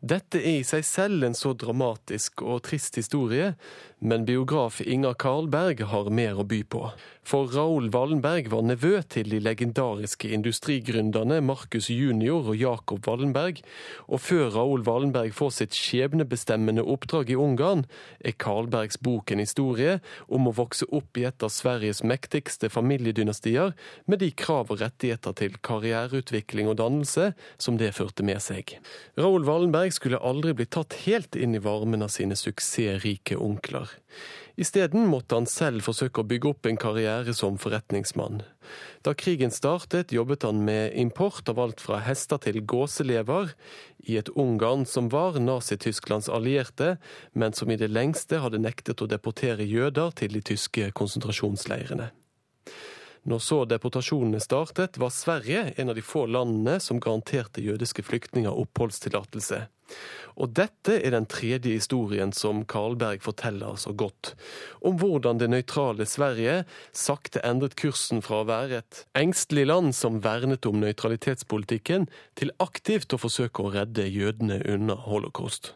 Dette 0.00 0.40
er 0.40 0.62
i 0.62 0.64
seg 0.64 0.84
selv 0.88 1.26
en 1.26 1.34
så 1.36 1.50
dramatisk 1.52 2.40
og 2.40 2.62
trist 2.64 2.96
historie, 2.96 3.52
men 4.00 4.24
biograf 4.24 4.78
Inger 4.80 5.12
Karlberg 5.20 5.82
har 5.90 6.08
mer 6.08 6.40
å 6.40 6.46
by 6.48 6.62
på. 6.72 6.86
For 7.30 7.50
Raoul 7.52 7.90
Wallenberg 7.92 8.48
var 8.50 8.64
nevø 8.64 9.02
til 9.12 9.28
de 9.30 9.38
legendariske 9.44 10.30
industrigründerne 10.32 11.42
Marcus 11.44 11.90
junior 11.92 12.48
og 12.48 12.56
Jakob 12.56 13.04
Wallenberg, 13.06 13.60
og 14.08 14.22
før 14.24 14.48
Raoul 14.54 14.86
Wallenberg 14.88 15.36
får 15.36 15.52
sitt 15.58 15.76
skjebnebestemmende 15.76 16.82
oppdrag 16.82 17.30
i 17.30 17.36
Ungarn, 17.38 17.84
er 18.24 18.38
Karlbergs 18.40 18.98
bok 19.04 19.30
en 19.30 19.44
historie 19.44 19.98
om 20.32 20.48
å 20.48 20.54
vokse 20.56 20.88
opp 20.88 21.20
i 21.20 21.26
et 21.28 21.44
av 21.44 21.52
Sveriges 21.52 22.00
mektigste 22.00 22.72
familiedynastier, 22.72 23.76
med 24.08 24.24
de 24.24 24.32
krav 24.32 24.72
og 24.72 24.80
rettigheter 24.80 25.36
til 25.36 25.60
karriereutvikling 25.60 26.72
og 26.72 26.80
dannelse 26.80 27.34
som 27.60 27.76
det 27.76 27.92
førte 28.00 28.24
med 28.26 28.40
seg. 28.42 28.78
Raoul 29.20 29.44
Wallenberg 29.44 29.89
skulle 29.92 30.18
aldri 30.18 30.54
bli 30.54 30.66
tatt 30.66 30.94
helt 31.04 31.36
inn 31.36 31.54
i 31.54 31.62
varmen 31.62 32.02
av 32.02 32.10
sine 32.12 32.36
suksessrike 32.38 33.36
onkler. 33.36 33.90
Isteden 34.60 35.06
måtte 35.08 35.38
han 35.38 35.46
selv 35.48 35.86
forsøke 35.86 36.20
å 36.20 36.28
bygge 36.28 36.50
opp 36.50 36.66
en 36.68 36.78
karriere 36.80 37.32
som 37.36 37.56
forretningsmann. 37.60 38.42
Da 39.06 39.14
krigen 39.16 39.54
startet, 39.54 40.12
jobbet 40.12 40.44
han 40.44 40.60
med 40.66 40.92
import 41.00 41.48
av 41.48 41.62
alt 41.62 41.80
fra 41.80 42.02
hester 42.04 42.42
til 42.44 42.60
gåselever, 42.68 43.54
i 44.04 44.18
et 44.20 44.28
Ungarn 44.36 44.84
som 44.84 45.08
var 45.12 45.38
Nazi-Tysklands 45.40 46.28
allierte, 46.28 46.98
men 47.32 47.56
som 47.56 47.70
i 47.72 47.78
det 47.80 47.88
lengste 47.88 48.42
hadde 48.44 48.60
nektet 48.60 49.00
å 49.00 49.08
deportere 49.08 49.64
jøder 49.64 50.12
til 50.20 50.36
de 50.36 50.44
tyske 50.52 50.90
konsentrasjonsleirene. 50.92 52.10
Når 53.28 53.42
så 53.44 53.58
deportasjonene 53.68 54.40
startet, 54.40 54.96
var 55.00 55.12
Sverige 55.12 55.74
en 55.76 55.92
av 55.92 55.98
de 55.98 56.04
få 56.04 56.24
landene 56.26 56.78
som 56.80 57.00
garanterte 57.02 57.60
jødiske 57.60 58.04
flyktninger 58.06 58.54
oppholdstillatelse. 58.62 59.66
Og 60.40 60.52
dette 60.56 60.94
er 61.00 61.12
den 61.12 61.26
tredje 61.28 61.74
historien 61.74 62.32
som 62.32 62.62
Karlberg 62.64 63.20
forteller 63.24 63.76
så 63.80 63.92
godt. 63.92 64.32
Om 64.86 64.96
hvordan 65.02 65.40
det 65.40 65.50
nøytrale 65.50 66.06
Sverige 66.08 66.62
sakte 66.96 67.42
endret 67.44 67.76
kursen 67.80 68.22
fra 68.24 68.40
å 68.40 68.48
være 68.48 68.80
et 68.80 69.02
engstelig 69.18 69.66
land 69.68 69.92
som 69.98 70.22
vernet 70.24 70.68
om 70.70 70.80
nøytralitetspolitikken, 70.80 72.08
til 72.38 72.54
aktivt 72.62 73.12
å 73.12 73.20
forsøke 73.20 73.66
å 73.66 73.74
redde 73.74 74.08
jødene 74.08 74.62
unna 74.70 74.96
holocaust. 75.10 75.74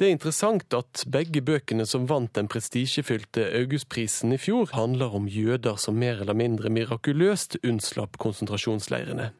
Det 0.00 0.06
er 0.08 0.14
interessant 0.14 0.72
at 0.72 1.02
begge 1.12 1.42
bøkene 1.44 1.84
som 1.86 2.06
vant 2.08 2.32
den 2.38 2.48
prestisjefylte 2.48 3.44
Augustprisen 3.58 4.32
i 4.32 4.38
fjor, 4.40 4.70
handler 4.72 5.12
om 5.18 5.28
jøder 5.28 5.76
som 5.76 5.98
mer 6.00 6.22
eller 6.24 6.36
mindre 6.38 6.72
mirakuløst 6.72 7.58
unnslapp 7.60 8.16
konsentrasjonsleirene. 8.22 9.30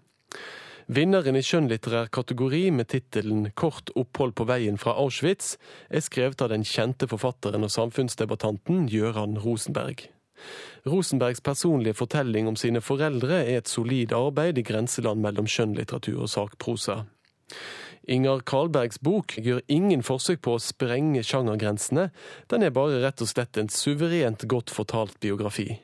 Vinneren 0.92 1.38
i 1.38 1.42
skjønnlitterær 1.46 2.10
kategori 2.12 2.70
med 2.70 2.90
tittelen 2.92 3.46
'Kort 3.54 3.94
opphold 3.96 4.34
på 4.36 4.44
veien 4.44 4.76
fra 4.76 4.92
Auschwitz' 5.00 5.56
er 5.88 6.04
skrevet 6.04 6.42
av 6.42 6.50
den 6.50 6.64
kjente 6.64 7.08
forfatteren 7.08 7.64
og 7.64 7.70
samfunnsdebattanten 7.70 8.88
Gøran 8.92 9.38
Rosenberg. 9.38 10.08
Rosenbergs 10.84 11.40
personlige 11.40 11.94
fortelling 11.94 12.48
om 12.48 12.56
sine 12.56 12.80
foreldre 12.80 13.44
er 13.46 13.62
et 13.62 13.68
solid 13.68 14.12
arbeid 14.12 14.58
i 14.58 14.66
grenseland 14.66 15.22
mellom 15.22 15.46
skjønnlitteratur 15.46 16.26
og 16.26 16.28
sakprosa. 16.28 17.04
Inger 18.10 18.42
Karlbergs 18.46 18.98
bok 19.02 19.36
gjør 19.38 19.62
ingen 19.70 20.02
forsøk 20.02 20.42
på 20.42 20.56
å 20.56 20.62
sprenge 20.62 21.22
sjangergrensene, 21.26 22.08
den 22.50 22.66
er 22.66 22.74
bare 22.74 23.02
rett 23.04 23.22
og 23.22 23.30
slett 23.30 23.60
en 23.60 23.70
suverent 23.70 24.46
godt 24.50 24.74
fortalt 24.74 25.20
biografi. 25.22 25.78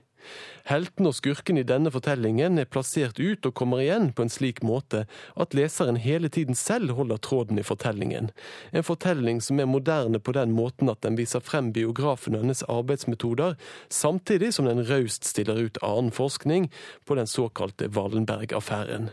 Helten 0.69 1.09
og 1.09 1.15
skurken 1.17 1.57
i 1.61 1.65
denne 1.65 1.91
fortellingen 1.93 2.61
er 2.61 2.69
plassert 2.69 3.17
ut 3.21 3.47
og 3.49 3.55
kommer 3.57 3.81
igjen 3.81 4.11
på 4.13 4.27
en 4.27 4.33
slik 4.33 4.61
måte 4.67 5.07
at 5.41 5.57
leseren 5.57 5.97
hele 6.03 6.29
tiden 6.29 6.59
selv 6.59 6.93
holder 6.99 7.21
tråden 7.25 7.61
i 7.61 7.65
fortellingen. 7.65 8.29
En 8.73 8.85
fortelling 8.85 9.41
som 9.45 9.61
er 9.63 9.71
moderne 9.71 10.21
på 10.21 10.35
den 10.37 10.53
måten 10.57 10.93
at 10.93 11.01
den 11.07 11.17
viser 11.17 11.41
frem 11.45 11.73
biografen 11.73 12.37
og 12.37 12.45
hennes 12.45 12.65
arbeidsmetoder, 12.69 13.57
samtidig 13.89 14.53
som 14.57 14.69
den 14.69 14.85
raust 14.91 15.25
stiller 15.25 15.57
ut 15.57 15.81
annen 15.83 16.13
forskning 16.13 16.69
på 17.09 17.17
den 17.17 17.31
såkalte 17.31 17.89
Wallenberg-affæren. 17.97 19.13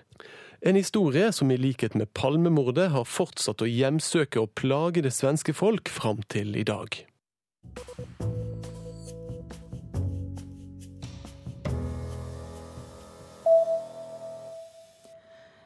En 0.65 0.75
historie 0.75 1.31
som 1.31 1.51
i 1.51 1.57
likhet 1.57 1.95
med 1.95 2.13
Palmemordet 2.13 2.89
har 2.89 3.05
fortsatt 3.05 3.61
å 3.61 3.69
hjemsøke 3.69 4.41
og 4.41 4.55
plage 4.57 5.03
det 5.05 5.13
svenske 5.13 5.53
folk 5.53 5.91
fram 5.93 6.23
til 6.31 6.55
i 6.57 6.65
dag. 6.65 7.05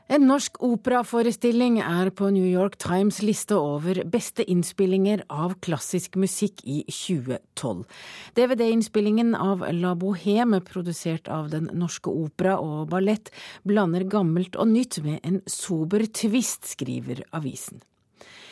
En 0.10 0.24
norsk 0.26 0.56
operaforestilling 0.66 1.76
er 1.86 2.10
på 2.18 2.32
New 2.34 2.48
York 2.50 2.80
Times 2.82 3.20
liste 3.22 3.54
over 3.54 4.00
beste 4.10 4.42
innspillinger 4.42 5.22
av 5.30 5.54
klassisk 5.62 6.18
musikk 6.18 6.64
i 6.66 6.80
2012. 6.90 7.84
DVD-innspillingen 8.40 9.36
av 9.38 9.62
La 9.78 9.94
Boheme, 9.94 10.64
produsert 10.66 11.30
av 11.30 11.52
Den 11.54 11.70
Norske 11.78 12.10
Opera 12.10 12.58
og 12.58 12.90
Ballett, 12.90 13.30
blander 13.62 14.08
gammelt 14.10 14.58
og 14.58 14.74
nytt 14.74 14.98
med 15.06 15.22
en 15.22 15.44
sober 15.46 16.08
tvist, 16.10 16.66
skriver 16.74 17.28
avisen. 17.30 17.84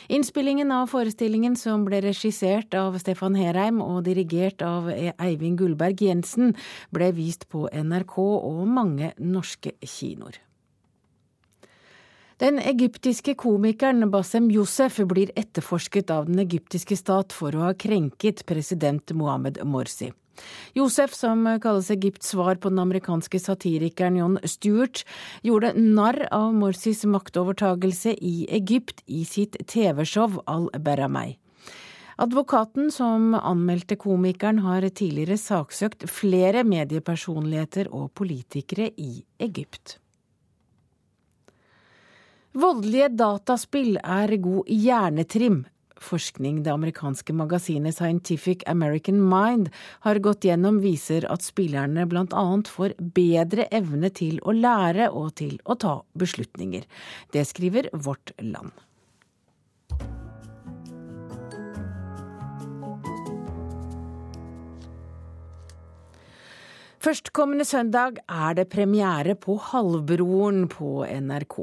Innspillingen 0.06 0.70
av 0.70 0.86
forestillingen, 0.94 1.58
som 1.58 1.82
ble 1.90 2.04
regissert 2.06 2.70
av 2.78 3.02
Stefan 3.02 3.34
Herheim 3.34 3.82
og 3.82 4.04
dirigert 4.06 4.62
av 4.62 4.86
Eivind 4.94 5.58
Gullberg 5.58 6.06
Jensen, 6.06 6.54
ble 6.94 7.10
vist 7.18 7.50
på 7.50 7.66
NRK 7.66 8.20
og 8.22 8.68
mange 8.70 9.16
norske 9.18 9.74
kinoer. 9.82 10.38
Den 12.38 12.60
egyptiske 12.62 13.32
komikeren 13.34 14.10
Bassem 14.12 14.44
Youssef 14.54 15.00
blir 15.10 15.32
etterforsket 15.34 16.12
av 16.14 16.28
den 16.28 16.38
egyptiske 16.38 16.94
stat 16.94 17.34
for 17.34 17.50
å 17.50 17.64
ha 17.66 17.72
krenket 17.74 18.44
president 18.46 19.10
Mohammed 19.10 19.58
Morsi. 19.66 20.12
Josef, 20.78 21.16
som 21.18 21.42
kalles 21.58 21.90
Egypts 21.90 22.30
svar 22.30 22.60
på 22.62 22.70
den 22.70 22.78
amerikanske 22.78 23.40
satirikeren 23.42 24.20
John 24.20 24.38
Stewart, 24.46 25.02
gjorde 25.42 25.74
narr 25.74 26.28
av 26.30 26.54
Morsis 26.54 27.02
maktovertagelse 27.10 28.14
i 28.14 28.46
Egypt 28.62 29.02
i 29.06 29.24
sitt 29.26 29.58
TV-show 29.66 30.38
Al-Beramei. 30.46 31.40
Advokaten 32.22 32.92
som 32.94 33.32
anmeldte 33.34 33.98
komikeren, 33.98 34.62
har 34.62 34.86
tidligere 34.86 35.42
saksøkt 35.42 36.06
flere 36.06 36.62
mediepersonligheter 36.62 37.90
og 37.90 38.12
politikere 38.14 38.92
i 38.94 39.24
Egypt. 39.42 39.98
Voldelige 42.56 43.10
dataspill 43.12 43.98
er 44.00 44.32
god 44.40 44.70
hjernetrim. 44.72 45.66
Forskning 46.00 46.62
det 46.64 46.72
amerikanske 46.72 47.34
magasinet 47.36 47.96
Scientific 47.96 48.62
American 48.66 49.18
Mind 49.20 49.68
har 50.06 50.20
gått 50.22 50.46
gjennom, 50.46 50.78
viser 50.80 51.26
at 51.28 51.44
spillerne 51.44 52.06
bl.a. 52.08 52.44
får 52.64 52.94
bedre 52.98 53.68
evne 53.74 54.08
til 54.14 54.38
å 54.40 54.54
lære 54.56 55.10
og 55.10 55.34
til 55.42 55.58
å 55.64 55.76
ta 55.76 55.98
beslutninger. 56.16 56.86
Det 57.34 57.44
skriver 57.50 57.90
Vårt 57.92 58.32
Land. 58.40 58.72
Førstkommende 66.98 67.64
søndag 67.68 68.22
er 68.26 68.56
det 68.58 68.70
premiere 68.72 69.36
på 69.38 69.58
Halvbroren 69.68 70.64
på 70.72 71.04
NRK. 71.06 71.60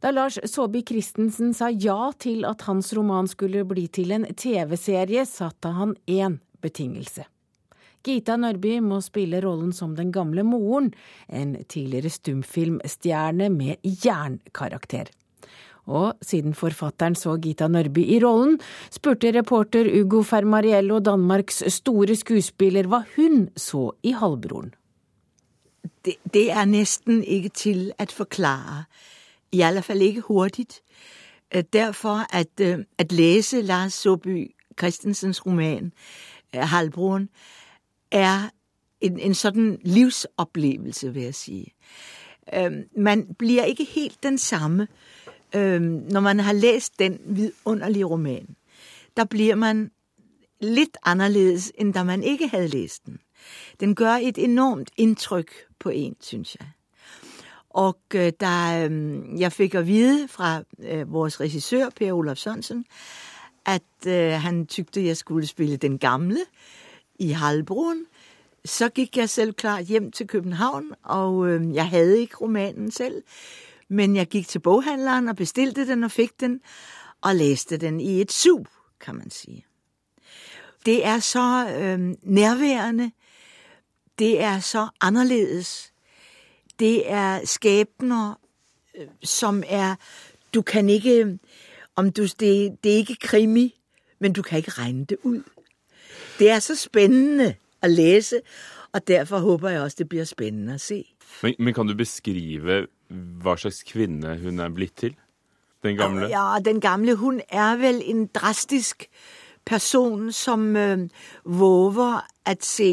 Da 0.00 0.12
Lars 0.12 0.38
Saabye 0.44 0.84
Christensen 0.86 1.54
sa 1.56 1.70
ja 1.72 2.10
til 2.20 2.44
at 2.48 2.66
hans 2.68 2.92
roman 2.96 3.28
skulle 3.30 3.64
bli 3.68 3.86
til 3.88 4.12
en 4.12 4.26
TV-serie, 4.36 5.24
satte 5.26 5.72
han 5.72 5.96
én 6.06 6.38
betingelse. 6.60 7.24
Gita 8.06 8.36
Nørby 8.38 8.78
må 8.84 9.00
spille 9.02 9.40
rollen 9.42 9.72
som 9.74 9.96
den 9.98 10.12
gamle 10.14 10.44
moren, 10.46 10.92
en 11.26 11.56
tidligere 11.66 12.12
stumfilmstjerne 12.14 13.48
med 13.50 13.82
jernkarakter. 13.82 15.10
Og 15.86 16.18
siden 16.22 16.54
forfatteren 16.54 17.14
så 17.18 17.36
Gita 17.42 17.68
Nørby 17.70 18.02
i 18.02 18.20
rollen, 18.22 18.58
spurte 18.90 19.30
reporter 19.34 19.88
Ugo 20.00 20.22
Fermariello, 20.26 20.98
Danmarks 20.98 21.62
store 21.74 22.16
skuespiller, 22.18 22.86
hva 22.90 23.04
hun 23.16 23.48
så 23.58 23.88
i 24.06 24.14
halvbroren. 24.14 24.72
Det, 26.06 26.18
det 26.34 26.48
er 26.54 26.66
nesten 26.70 27.22
ikke 27.22 27.54
til 27.54 27.86
å 27.98 28.06
forklare. 28.10 28.84
I 29.52 29.60
alle 29.60 29.82
fall 29.82 30.02
ikke 30.02 30.20
hurtigt. 30.20 30.82
Øh, 31.54 31.64
derfor 31.72 32.34
at, 32.36 32.60
øh, 32.60 32.78
at 32.98 33.12
læse 33.12 33.62
Lars 33.62 33.92
Soby 33.92 34.50
Christensens 34.78 35.46
roman 35.46 35.92
øh, 36.54 36.60
Halvbroren 36.60 37.28
er 38.10 38.50
en, 39.00 39.18
en 39.18 39.34
sådan 39.34 39.78
livsoplevelse, 39.84 41.14
vil 41.14 41.22
jeg 41.22 41.34
sige. 41.34 41.72
Man 42.96 43.34
blir 43.38 43.62
ikke 43.62 43.84
helt 43.84 44.22
den 44.22 44.38
samme, 44.38 44.88
når 46.10 46.20
man 46.20 46.40
har 46.40 46.52
læst 46.52 46.98
den 46.98 47.20
vidunderlige 47.24 48.04
roman. 48.04 48.56
Da 49.16 49.24
blir 49.24 49.54
man 49.54 49.90
litt 50.60 50.96
annerledes 51.04 51.72
enn 51.78 51.92
da 51.92 52.02
man 52.04 52.22
ikke 52.22 52.48
hadde 52.48 52.68
lest 52.68 53.06
den. 53.06 53.18
Den 53.80 53.94
gør 53.94 54.18
et 54.22 54.38
enormt 54.38 54.90
inntrykk 54.96 55.52
på 55.78 55.88
en, 55.88 56.16
syns 56.20 56.56
jeg. 56.60 56.68
Og 57.76 57.98
øh, 58.14 58.32
da 58.40 58.88
øh, 58.88 59.40
jeg 59.40 59.52
fikk 59.52 59.74
å 59.76 59.84
vite 59.84 60.28
fra 60.32 60.62
øh, 60.80 61.12
vores 61.12 61.40
regissør, 61.40 61.90
Per 61.96 62.12
Olaf 62.12 62.38
Sørensen, 62.40 62.84
at 63.66 63.82
han 64.40 64.66
tykte 64.66 65.02
jeg 65.06 65.16
skulle 65.16 65.46
spille 65.46 65.76
den 65.76 65.98
gamle 65.98 66.38
i 67.18 67.30
Halvbroen, 67.34 68.04
så 68.64 68.88
gikk 68.88 69.16
jeg 69.16 69.28
selv 69.30 69.52
klart 69.52 69.84
hjem 69.84 70.12
til 70.12 70.26
København, 70.26 70.92
og 71.02 71.48
jeg 71.74 71.88
hadde 71.88 72.18
ikke 72.18 72.36
romanen 72.36 72.90
selv. 72.90 73.22
Men 73.88 74.16
jeg 74.16 74.26
gikk 74.26 74.48
til 74.48 74.58
boghandleren 74.58 75.28
og 75.28 75.36
bestilte 75.36 75.86
den 75.86 76.04
og 76.04 76.10
fikk 76.10 76.40
den, 76.40 76.60
og 77.20 77.34
leste 77.34 77.76
den 77.76 78.00
i 78.00 78.20
et 78.20 78.32
sug, 78.32 78.66
kan 79.00 79.14
man 79.14 79.30
si. 79.30 79.64
Det 80.86 81.06
er 81.06 81.18
så 81.18 81.68
øh, 81.68 82.14
nærværende. 82.22 83.10
Det 84.18 84.42
er 84.42 84.60
så 84.60 84.88
annerledes 85.00 85.92
det 86.78 87.10
er 87.10 87.40
skæbner 87.44 88.40
øh, 88.98 89.06
som 89.22 89.62
er 89.66 89.94
Du 90.54 90.62
kan 90.62 90.88
ikke 90.88 91.38
om 91.96 92.12
du, 92.12 92.22
det, 92.22 92.76
det 92.84 92.92
er 92.92 92.96
ikke 92.96 93.16
krimi, 93.16 93.74
men 94.18 94.32
du 94.32 94.42
kan 94.42 94.58
ikke 94.58 94.70
regne 94.70 95.04
det 95.04 95.16
ut. 95.24 95.42
Det 96.38 96.50
er 96.50 96.58
så 96.58 96.76
spennende 96.76 97.54
å 97.82 97.88
lese, 97.88 98.40
og 98.92 99.08
derfor 99.08 99.38
håper 99.38 99.68
jeg 99.68 99.80
også 99.80 99.96
det 99.98 100.08
blir 100.08 100.28
spennende 100.28 100.76
å 100.76 100.82
se. 100.82 101.02
Men, 101.42 101.54
men, 101.58 101.74
kan 101.74 101.88
du 101.88 101.96
beskrive 101.96 102.86
hva 103.42 103.56
slags 103.60 103.82
kvinne 103.88 104.36
hun 104.42 104.60
er 104.60 104.72
blitt 104.74 104.96
til? 105.00 105.16
Den 105.84 105.96
gamle? 105.96 106.28
Ja, 106.32 106.58
den 106.64 106.80
gamle 106.80 107.16
hun 107.16 107.40
er 107.48 107.76
vel 107.80 108.02
en 108.04 108.26
drastisk 108.26 109.08
person 109.66 110.32
som 110.32 110.76
øh, 110.76 111.08
våger 111.44 112.20
å 112.46 112.56
se 112.60 112.90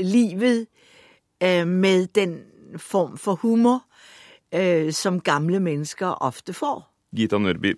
livet 0.00 0.66
øh, 1.42 1.66
med 1.66 2.06
den 2.14 2.38
form 2.82 3.16
for 3.20 3.40
humor 3.42 3.84
eh, 4.52 4.92
som 4.94 5.20
gamle 5.20 5.60
mennesker 5.62 6.18
ofte 6.24 6.54
får. 6.56 6.84
Gita 7.16 7.38
Nørby, 7.38 7.76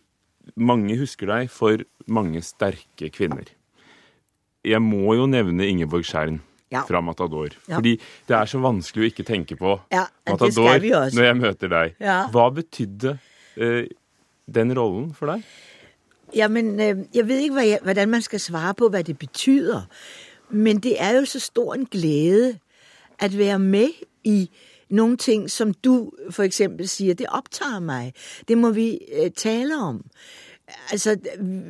mange 0.56 0.98
husker 0.98 1.30
deg 1.30 1.52
for 1.52 1.84
mange 2.08 2.42
sterke 2.42 3.10
kvinner. 3.14 3.48
Jeg 4.66 4.82
må 4.82 5.14
jo 5.16 5.28
nevne 5.30 5.68
Ingeborg 5.68 6.06
Skjern 6.08 6.40
ja. 6.72 6.82
fra 6.88 7.00
Matador. 7.00 7.54
Ja. 7.68 7.76
Fordi 7.78 7.96
det 8.28 8.36
er 8.36 8.50
så 8.50 8.60
vanskelig 8.62 9.04
å 9.04 9.10
ikke 9.12 9.26
tenke 9.28 9.56
på 9.58 9.78
ja, 9.94 10.06
Matador 10.28 10.82
når 11.14 11.24
jeg 11.24 11.38
møter 11.38 11.72
deg. 11.72 11.98
Hva 12.34 12.48
betydde 12.54 13.16
eh, 13.56 13.88
den 14.48 14.74
rollen 14.76 15.12
for 15.16 15.34
deg? 15.34 15.44
Ja, 16.36 16.48
men 16.52 16.74
eh, 16.80 17.06
Jeg 17.14 17.28
vet 17.28 17.46
ikke 17.46 17.78
hvordan 17.84 18.10
man 18.10 18.24
skal 18.24 18.40
svare 18.40 18.74
på 18.74 18.90
hva 18.92 19.02
det 19.02 19.18
betyr. 19.18 19.86
Men 20.50 20.80
det 20.80 20.96
er 21.00 21.18
jo 21.20 21.24
så 21.28 21.40
stor 21.40 21.74
en 21.74 21.86
glede 21.86 22.58
å 23.20 23.28
være 23.34 23.58
med 23.58 23.96
i 24.24 24.48
nogle 24.90 25.16
ting, 25.16 25.50
som 25.50 25.74
du 25.74 26.10
for 26.30 26.42
eksempel 26.42 26.88
sier, 26.88 27.14
det 27.14 27.26
opptar 27.28 27.80
meg. 27.80 28.12
Det 28.48 28.58
må 28.58 28.70
vi 28.70 28.98
øh, 29.12 29.30
tale 29.30 29.76
om. 29.76 30.04
Altså, 30.90 31.16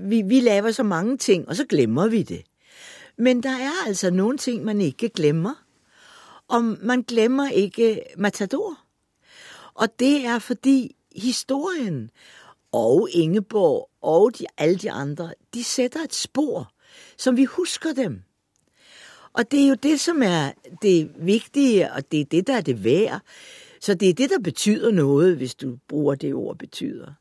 vi, 0.08 0.22
vi 0.22 0.40
laver 0.40 0.70
så 0.70 0.82
mange 0.82 1.16
ting, 1.18 1.48
og 1.48 1.56
så 1.56 1.64
glemmer 1.64 2.08
vi 2.08 2.22
det. 2.22 2.42
Men 3.18 3.42
der 3.42 3.50
er 3.50 3.86
altså 3.86 4.10
noen 4.10 4.38
ting 4.38 4.64
man 4.64 4.80
ikke 4.80 5.08
glemmer. 5.08 5.54
Og 6.48 6.64
man 6.64 7.02
glemmer 7.02 7.50
ikke 7.50 8.02
Matador. 8.16 8.78
Og 9.74 9.98
det 9.98 10.26
er 10.26 10.38
fordi 10.38 10.96
historien 11.16 12.10
og 12.72 13.08
Ingeborg 13.10 13.90
og 14.02 14.38
de, 14.38 14.46
alle 14.56 14.76
de 14.76 14.90
andre, 14.90 15.32
de 15.54 15.64
setter 15.64 16.00
et 16.04 16.14
spor 16.14 16.72
som 17.16 17.36
vi 17.36 17.44
husker 17.44 17.92
dem. 17.92 18.22
Og 19.38 19.46
det 19.50 19.60
er 19.60 19.68
jo 19.68 19.78
det 19.82 19.94
som 20.02 20.22
er 20.26 20.56
det 20.82 21.10
viktige, 21.14 21.86
og 21.92 22.10
det 22.10 22.20
er 22.20 22.30
det 22.32 22.46
der 22.46 22.56
er 22.56 22.66
det 22.66 22.84
værd. 22.84 23.20
Så 23.80 23.94
det 23.94 24.08
er 24.08 24.14
det 24.18 24.30
der 24.30 24.42
betyr 24.42 24.90
noe, 24.90 25.34
hvis 25.38 25.54
du 25.54 25.78
bruker 25.88 26.18
det 26.18 26.34
ordet 26.34 26.58
betyr. 26.58 27.12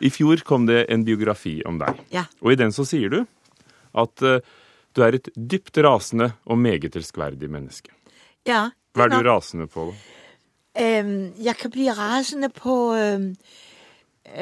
I 0.00 0.10
fjor 0.14 0.38
kom 0.46 0.68
det 0.68 0.84
en 0.88 1.02
biografi 1.04 1.58
om 1.66 1.80
deg, 1.80 1.98
ja. 2.14 2.28
og 2.40 2.52
i 2.52 2.58
den 2.60 2.70
så 2.72 2.84
sier 2.86 3.10
du 3.10 3.24
at 3.98 4.22
uh, 4.22 4.38
du 4.94 5.02
er 5.02 5.16
et 5.18 5.30
dypt 5.34 5.80
rasende 5.82 6.30
og 6.46 6.58
meget 6.58 6.94
elskverdig 6.96 7.50
menneske. 7.50 7.90
Ja. 8.46 8.68
Hva 8.94 9.08
er 9.08 9.16
du 9.16 9.26
rasende 9.26 9.66
på? 9.66 9.88
Um, 10.78 11.10
jeg 11.42 11.56
kan 11.58 11.74
bli 11.74 11.88
rasende 11.90 12.52
på 12.54 12.76
um, 12.94 13.32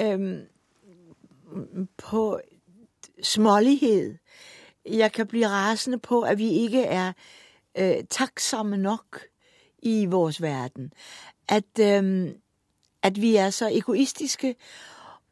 um, 0.04 0.28
På 1.96 2.40
smålighet 3.22 4.18
jeg 4.90 5.12
kan 5.12 5.26
bli 5.26 5.46
rasende 5.46 5.98
på 5.98 6.20
at 6.20 6.38
vi 6.38 6.50
ikke 6.50 6.82
er 6.82 7.12
øh, 7.78 8.04
takksomme 8.10 8.76
nok 8.76 9.20
i 9.78 10.06
vores 10.06 10.42
verden. 10.42 10.92
At, 11.48 11.78
øh, 11.80 12.28
at 13.02 13.20
vi 13.20 13.36
er 13.36 13.50
så 13.50 13.68
egoistiske 13.72 14.56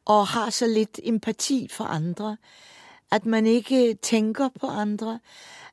og 0.05 0.27
har 0.27 0.51
så 0.51 0.67
litt 0.67 1.01
empati 1.03 1.69
for 1.71 1.85
andre. 1.85 2.37
At 3.11 3.27
man 3.27 3.47
ikke 3.47 3.99
tenker 4.03 4.49
på 4.61 4.67
andre. 4.67 5.21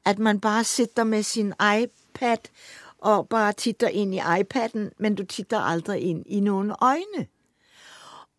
At 0.06 0.20
man 0.20 0.40
bare 0.40 0.64
sitter 0.64 1.04
med 1.04 1.24
sin 1.24 1.54
iPad 1.84 2.38
og 2.98 3.30
bare 3.30 3.54
titter 3.54 3.88
inn 3.88 4.14
i 4.14 4.22
iPaden, 4.40 4.92
men 4.98 5.16
du 5.16 5.26
titter 5.26 5.60
aldri 5.60 6.00
inn 6.00 6.24
i 6.26 6.40
noen 6.40 6.72
øyne. 6.84 7.28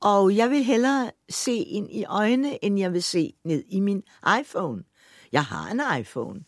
Og 0.01 0.37
jeg 0.37 0.51
vil 0.51 0.65
heller 0.65 1.11
se 1.31 1.55
inn 1.55 1.91
i 1.91 2.05
øynene 2.05 2.65
enn 2.65 2.79
jeg 2.79 2.93
vil 2.93 3.03
se 3.03 3.35
ned 3.45 3.63
i 3.69 3.81
min 3.81 4.03
iPhone. 4.41 4.85
Jeg 5.33 5.45
har 5.49 5.71
en 5.73 5.83
iPhone, 6.01 6.45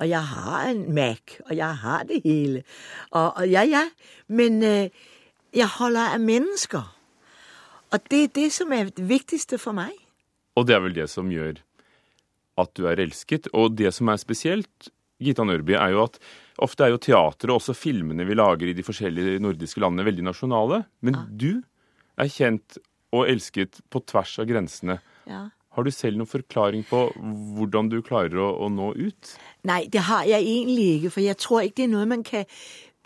og 0.00 0.08
jeg 0.08 0.22
har 0.28 0.70
en 0.70 0.82
Mac, 0.94 1.38
og 1.46 1.56
jeg 1.56 1.76
har 1.82 2.02
det 2.08 2.20
hele. 2.24 2.62
Og, 3.10 3.36
og 3.36 3.48
ja, 3.48 3.62
ja, 3.64 3.86
men 4.28 4.62
øh, 4.62 4.88
jeg 5.56 5.68
holder 5.78 6.16
av 6.16 6.20
mennesker. 6.20 6.92
Og 7.94 8.10
det 8.10 8.22
er 8.24 8.34
det 8.34 8.50
som 8.52 8.72
er 8.72 8.90
det 8.90 9.06
viktigste 9.08 9.58
for 9.62 9.76
meg. 9.76 9.94
Og 10.56 10.66
det 10.68 10.76
er 10.76 10.82
vel 10.84 10.96
det 10.96 11.08
som 11.12 11.30
gjør 11.32 11.62
at 12.60 12.72
du 12.76 12.86
er 12.88 13.00
elsket. 13.00 13.48
Og 13.56 13.76
det 13.78 13.92
som 13.94 14.10
er 14.12 14.20
spesielt, 14.20 14.90
Gita 15.22 15.44
Nørby, 15.44 15.76
er 15.76 15.94
jo 15.94 16.04
at 16.04 16.18
ofte 16.62 16.84
er 16.84 16.92
jo 16.92 17.00
teatret 17.00 17.50
og 17.50 17.60
også 17.60 17.76
filmene 17.76 18.26
vi 18.28 18.36
lager 18.36 18.70
i 18.70 18.76
de 18.76 18.84
forskjellige 18.84 19.40
nordiske 19.44 19.80
landene, 19.80 20.06
veldig 20.08 20.26
nasjonale. 20.28 20.82
Men 21.04 21.20
ja. 21.20 21.24
du 21.30 21.50
er 22.20 22.32
kjent 22.32 22.78
og 23.16 23.28
elsket 23.30 23.80
på 23.92 24.02
tvers 24.08 24.34
av 24.42 24.48
grensene. 24.48 24.98
Ja. 25.28 25.46
Har 25.76 25.84
du 25.84 25.92
selv 25.92 26.16
noen 26.16 26.28
forklaring 26.30 26.86
på 26.88 27.02
hvordan 27.56 27.90
du 27.92 27.98
klarer 28.00 28.40
å, 28.40 28.48
å, 28.64 28.68
nå 28.72 28.94
ut? 28.96 29.32
Nei, 29.68 29.82
det 29.92 30.06
har 30.08 30.24
jeg 30.24 30.40
egentlig 30.40 30.86
ikke, 30.94 31.10
for 31.12 31.24
jeg 31.26 31.36
tror 31.42 31.66
ikke 31.66 31.76
det 31.82 31.84
er 31.84 31.92
noe 31.92 32.06
man 32.08 32.22
kan 32.24 32.46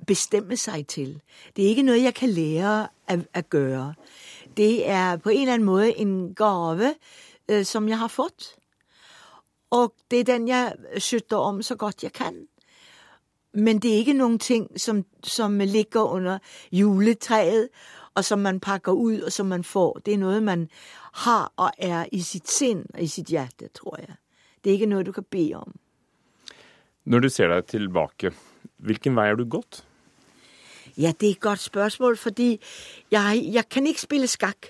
bestemme 0.06 0.56
seg 0.56 0.86
til. 0.86 1.16
Det 1.56 1.64
er 1.64 1.74
ikke 1.74 1.86
noe 1.88 1.98
jeg 1.98 2.14
kan 2.14 2.30
lære 2.30 2.76
å 3.10 3.42
gjøre. 3.50 3.88
Det 4.56 4.70
er 4.86 5.18
på 5.18 5.34
en 5.34 5.42
eller 5.42 5.58
annen 5.58 5.66
måte 5.66 5.90
en 5.98 6.14
gave 6.38 6.94
eh, 6.94 7.64
som 7.66 7.88
jeg 7.90 7.98
har 7.98 8.12
fått. 8.12 8.52
Og 9.74 9.92
det 10.10 10.22
er 10.22 10.30
den 10.30 10.48
jeg 10.48 11.02
skjøtter 11.02 11.42
om 11.50 11.62
så 11.62 11.74
godt 11.74 12.06
jeg 12.06 12.14
kan. 12.14 12.38
Men 13.52 13.82
det 13.82 13.90
er 13.90 14.04
ikke 14.04 14.18
noen 14.18 14.38
ting 14.38 14.68
som, 14.78 15.04
som 15.26 15.58
ligger 15.58 16.06
under 16.06 16.38
juletreet, 16.70 17.70
og 18.20 18.24
som 18.24 18.42
man 18.44 18.60
pakker 18.60 18.92
ut, 18.92 19.22
og 19.24 19.32
som 19.32 19.48
man 19.48 19.64
får. 19.64 20.02
Det 20.04 20.14
er 20.14 20.20
noe 20.20 20.40
man 20.44 20.66
har 21.24 21.52
og 21.56 21.70
er 21.78 22.08
i 22.12 22.20
sitt 22.22 22.50
sinn 22.52 22.84
og 22.94 23.00
i 23.00 23.08
sitt 23.08 23.32
hjerte, 23.32 23.70
tror 23.74 23.96
jeg. 23.98 24.18
Det 24.60 24.70
er 24.70 24.76
ikke 24.76 24.90
noe 24.92 25.06
du 25.08 25.12
kan 25.16 25.26
be 25.32 25.46
om. 25.56 25.72
Når 27.08 27.24
du 27.24 27.28
ser 27.32 27.48
deg 27.48 27.70
tilbake, 27.72 28.34
hvilken 28.84 29.16
vei 29.16 29.30
har 29.30 29.40
du 29.40 29.46
gått? 29.48 29.80
Ja, 31.00 31.14
det 31.16 31.30
er 31.30 31.32
et 31.38 31.40
godt 31.40 31.64
spørsmål, 31.64 32.16
fordi 32.20 32.60
jeg, 33.10 33.40
jeg 33.54 33.68
kan 33.72 33.86
ikke 33.88 34.04
spille 34.04 34.28
skakk. 34.28 34.68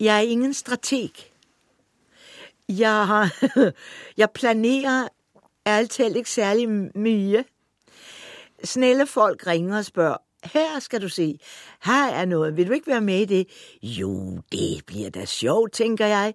Jeg 0.00 0.14
er 0.14 0.30
ingen 0.30 0.54
strateg. 0.54 1.26
Jeg, 2.68 3.30
jeg 4.20 4.30
planerer 4.30 5.08
ærlig 5.66 5.90
talt 5.90 6.16
ikke 6.16 6.30
særlig 6.30 6.68
mye. 6.94 7.44
Snille 8.64 9.06
folk 9.06 9.46
ringer 9.46 9.78
og 9.78 9.84
spør 9.84 10.16
her 10.44 10.78
skal 10.80 11.02
du 11.02 11.08
se, 11.08 11.38
her 11.84 12.12
er 12.12 12.24
noe, 12.24 12.54
vil 12.56 12.68
du 12.68 12.72
ikke 12.72 12.90
være 12.90 13.00
med 13.00 13.20
i 13.20 13.24
det? 13.24 13.44
Jo, 13.82 14.40
det 14.52 14.84
blir 14.86 15.10
da 15.10 15.24
sjovt, 15.24 15.72
tenker 15.72 16.06
jeg. 16.06 16.34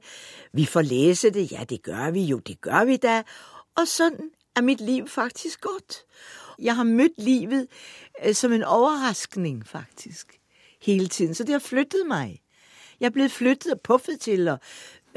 Vi 0.54 0.66
får 0.66 0.82
lese 0.82 1.30
det, 1.30 1.52
ja, 1.52 1.64
det 1.64 1.82
gjør 1.86 2.12
vi 2.12 2.24
jo, 2.24 2.40
det 2.40 2.58
gjør 2.66 2.86
vi 2.86 2.98
da. 2.98 3.22
Og 3.76 3.88
sånn 3.88 4.32
er 4.56 4.64
mitt 4.64 4.82
liv 4.82 5.08
faktisk 5.08 5.62
gått. 5.62 6.04
Jeg 6.62 6.76
har 6.76 6.88
møtt 6.88 7.18
livet 7.18 7.68
øh, 8.24 8.34
som 8.36 8.54
en 8.54 8.64
overraskning, 8.64 9.66
faktisk, 9.68 10.40
hele 10.82 11.08
tiden. 11.08 11.36
Så 11.36 11.44
det 11.44 11.58
har 11.58 11.64
flyttet 11.64 12.08
meg. 12.08 12.42
Jeg 13.00 13.10
er 13.10 13.12
blitt 13.12 13.32
flyttet 13.32 13.74
og 13.74 13.82
puffet 13.82 14.22
til 14.22 14.48
og 14.48 14.60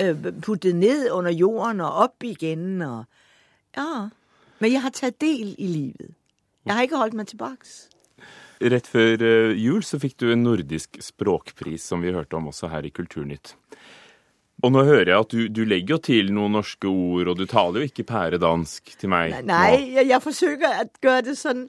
Øh, 0.01 0.40
puttet 0.42 0.77
ned 0.77 1.11
under 1.11 1.31
jorden 1.31 1.81
og 1.81 1.92
opp 1.92 2.22
igjen. 2.22 2.83
Og, 2.83 3.05
ja. 3.77 4.09
Men 4.59 4.72
jeg 4.72 4.83
har 4.83 4.90
tatt 4.90 5.20
del 5.20 5.55
i 5.59 5.66
livet. 5.66 6.14
Jeg 6.64 6.74
har 6.74 6.83
ikke 6.83 6.96
holdt 6.96 7.14
meg 7.14 7.27
tilbake. 7.27 7.66
Rett 8.59 8.88
før 8.90 9.23
øh, 9.23 9.55
jul 9.55 9.85
så 9.87 10.01
fikk 10.03 10.16
du 10.18 10.33
en 10.33 10.42
nordisk 10.42 10.99
språkpris, 11.03 11.85
som 11.92 12.03
vi 12.03 12.14
hørte 12.14 12.38
om 12.38 12.51
også 12.51 12.71
her 12.73 12.87
i 12.87 12.92
Kulturnytt. 12.94 13.55
Og 14.66 14.73
nå 14.75 14.83
hører 14.83 15.12
jeg 15.12 15.23
at 15.23 15.31
du, 15.31 15.42
du 15.55 15.61
legger 15.71 15.94
jo 15.94 15.99
til 16.03 16.33
noen 16.35 16.57
norske 16.59 16.90
ord, 16.90 17.31
og 17.31 17.38
du 17.38 17.44
taler 17.47 17.85
jo 17.85 17.90
ikke 17.92 18.09
pæredansk 18.09 18.90
til 18.99 19.12
meg. 19.12 19.37
Nei, 19.47 19.92
jeg, 19.94 20.09
jeg 20.11 20.25
forsøker 20.25 20.66
å 20.66 20.87
gjøre 21.05 21.27
det 21.29 21.35
sånn 21.38 21.61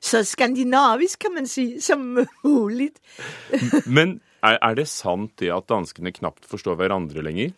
så 0.00 0.22
skandinavisk, 0.24 1.20
kan 1.26 1.36
man 1.36 1.50
si, 1.50 1.66
som 1.84 2.06
mulig. 2.16 2.94
Men 3.98 4.16
er, 4.40 4.56
er 4.56 4.78
det 4.80 4.88
sant 4.88 5.34
det 5.42 5.52
at 5.52 5.68
danskene 5.68 6.14
knapt 6.16 6.48
forstår 6.48 6.80
hverandre 6.80 7.26
lenger? 7.26 7.52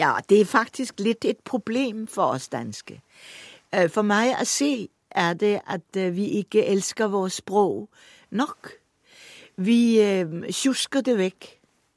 Ja, 0.00 0.18
det 0.28 0.42
er 0.42 0.52
faktisk 0.52 1.00
litt 1.00 1.24
et 1.24 1.40
problem 1.48 2.04
for 2.08 2.36
oss 2.36 2.50
danske. 2.52 3.00
Øh, 3.72 3.88
for 3.88 4.04
meg 4.04 4.34
å 4.36 4.44
se 4.48 4.90
er 5.10 5.34
det 5.34 5.60
at 5.66 5.96
øh, 5.96 6.16
vi 6.16 6.24
ikke 6.24 6.66
elsker 6.66 7.08
vårt 7.08 7.32
språk 7.32 7.88
nok. 8.30 8.70
Vi 9.56 9.96
tjusker 9.96 10.52
sjusker 10.52 11.00
det 11.00 11.18
vekk, 11.18 11.46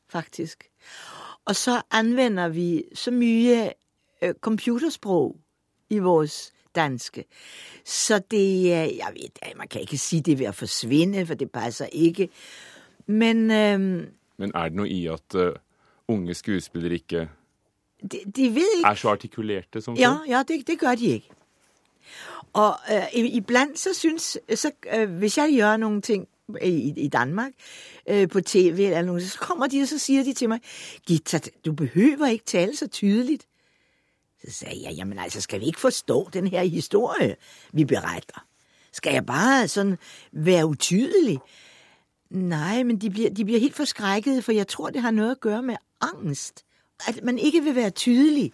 faktisk. 0.07 0.69
Og 1.45 1.55
så 1.55 1.81
anvender 1.91 2.47
vi 2.47 2.83
så 2.93 3.11
mye 3.11 3.73
computerspråk 4.41 5.35
i 5.89 5.99
vårt 5.99 6.51
danske. 6.75 7.23
Så 7.85 8.19
det 8.31 8.67
Jeg 8.67 9.11
vet 9.13 9.57
man 9.57 9.67
kan 9.67 9.81
ikke 9.81 9.97
si 9.97 10.19
det 10.19 10.39
ved 10.39 10.49
å 10.49 10.55
forsvinne, 10.57 11.25
for 11.25 11.35
det 11.35 11.51
passer 11.51 11.85
ikke. 11.91 12.29
Men 13.07 13.37
um, 13.51 14.05
Men 14.37 14.51
er 14.55 14.69
det 14.69 14.77
noe 14.77 14.89
i 14.89 15.05
at 15.07 15.35
uh, 15.35 15.53
unge 16.07 16.33
skuespillere 16.33 16.93
ikke 16.93 17.27
de, 18.03 18.19
de 18.35 18.49
ikke 18.49 18.83
Er 18.85 18.95
så 18.95 19.09
artikulerte 19.09 19.81
som 19.81 19.95
Ja, 19.95 20.17
ja 20.27 20.43
det, 20.47 20.63
det 20.67 20.79
gjør 20.81 20.95
de 20.95 21.05
ikke. 21.19 21.32
Og 22.53 22.77
øh, 22.91 23.07
iblant 23.13 23.79
så 23.79 23.93
syns 23.93 24.37
så, 24.55 24.71
øh, 24.93 25.09
Hvis 25.09 25.37
jeg 25.37 25.53
gjør 25.53 25.77
noen 25.77 26.01
ting 26.01 26.27
i, 26.61 26.93
i 26.97 27.07
Danmark 27.07 27.51
øh, 28.09 28.29
på 28.29 28.41
TV, 28.41 28.79
eller 28.79 29.01
noe, 29.01 29.21
så 29.21 29.39
kommer 29.39 29.67
de 29.67 29.81
og 29.81 29.87
så 29.87 29.99
sier 29.99 30.23
de 30.23 30.33
til 30.33 30.49
meg 30.49 30.59
Gitta, 31.07 31.39
du 31.65 31.73
behøver 31.73 32.27
ikke 32.27 32.45
tale 32.45 32.75
så 32.75 32.87
tydelig. 32.87 33.39
Så 34.45 34.51
sa 34.51 34.65
jeg 34.69 34.93
jamen 34.97 35.19
altså, 35.19 35.41
skal 35.41 35.59
vi 35.59 35.65
ikke 35.65 35.79
forstå 35.79 36.29
den 36.33 36.47
her 36.47 36.63
historie 36.63 37.35
vi 37.73 37.85
beretter? 37.85 38.45
Skal 38.91 39.13
jeg 39.13 39.25
bare 39.25 39.67
sånn 39.67 39.95
være 40.31 40.67
utydelig? 40.67 41.39
Nei, 42.33 42.83
men 42.83 42.97
de 43.01 43.09
blir, 43.09 43.29
de 43.29 43.45
blir 43.45 43.61
helt 43.61 43.75
forskrekket, 43.75 44.43
for 44.43 44.51
jeg 44.51 44.67
tror 44.67 44.89
det 44.93 45.01
har 45.01 45.13
noe 45.13 45.33
å 45.33 45.39
gjøre 45.39 45.61
med 45.61 45.81
angst. 46.01 46.63
At 47.07 47.23
man 47.23 47.39
ikke 47.39 47.63
vil 47.63 47.75
være 47.75 47.89
tydelig, 47.89 48.51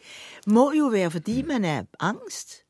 må 0.47 0.71
jo 0.77 0.87
være 0.93 1.11
fordi 1.11 1.41
man 1.47 1.65
er 1.65 1.85
angst. 1.99 2.63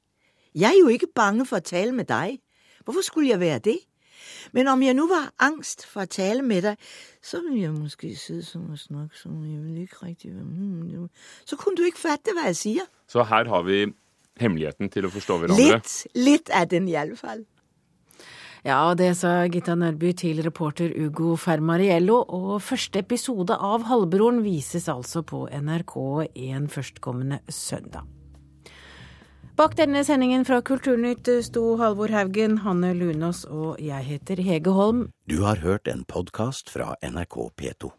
Jeg 0.56 0.74
er 0.74 0.80
jo 0.80 0.90
ikke 0.94 1.12
bange 1.16 1.46
for 1.46 1.60
å 1.60 1.66
tale 1.66 1.94
med 1.96 2.10
deg. 2.10 2.40
Hvorfor 2.86 3.06
skulle 3.06 3.30
jeg 3.30 3.42
være 3.42 3.60
det? 3.70 3.78
Men 4.56 4.70
om 4.72 4.82
jeg 4.82 4.96
nå 4.98 5.06
var 5.10 5.30
angst 5.46 5.86
for 5.88 6.06
å 6.06 6.10
tale 6.12 6.44
med 6.46 6.66
deg, 6.66 6.90
så 7.22 7.42
ville 7.44 7.68
jeg 7.68 7.76
måske 7.76 8.12
sidde 8.18 8.46
sånn 8.48 8.72
og 8.74 8.82
snakke 8.82 9.20
sånn, 9.20 9.44
jeg 9.46 9.62
vil 9.62 9.84
ikke 9.86 10.06
riktig 10.08 11.10
Så 11.46 11.60
kunne 11.60 11.78
du 11.78 11.86
ikke 11.86 12.02
fatte 12.08 12.34
hva 12.34 12.50
jeg 12.50 12.60
sier. 12.64 12.90
Så 13.10 13.24
her 13.24 13.50
har 13.52 13.64
vi 13.68 13.86
hemmeligheten 14.40 14.90
til 14.90 15.06
å 15.06 15.14
forstå 15.14 15.40
hverandre? 15.44 15.80
Litt, 15.80 15.96
litt 16.18 16.54
er 16.54 16.70
den 16.72 16.90
iallfall. 16.90 17.46
Ja, 18.66 18.90
og 18.90 18.98
det 19.00 19.14
sa 19.16 19.46
Gitta 19.48 19.78
Nørby 19.80 20.12
til 20.20 20.42
reporter 20.44 20.92
Ugo 20.92 21.38
Fermariello, 21.40 22.20
og 22.28 22.60
første 22.64 23.06
episode 23.06 23.56
av 23.56 23.88
Halvbroren 23.88 24.44
vises 24.44 24.90
altså 24.92 25.24
på 25.24 25.46
NRK1 25.48 26.68
førstkommende 26.74 27.40
søndag. 27.48 28.19
Bak 29.60 29.74
denne 29.76 30.06
sendingen 30.08 30.46
fra 30.48 30.62
Kulturnytt 30.64 31.28
sto 31.44 31.74
Halvor 31.82 32.14
Haugen, 32.16 32.62
Hanne 32.64 32.94
Lunås 32.96 33.42
og 33.44 33.82
jeg 33.84 34.08
heter 34.08 34.40
Hege 34.40 34.72
Holm. 34.72 35.10
Du 35.28 35.42
har 35.44 35.60
hørt 35.60 35.92
en 35.92 36.06
podkast 36.08 36.72
fra 36.72 36.94
NRK 37.04 37.36
P2. 37.60 37.92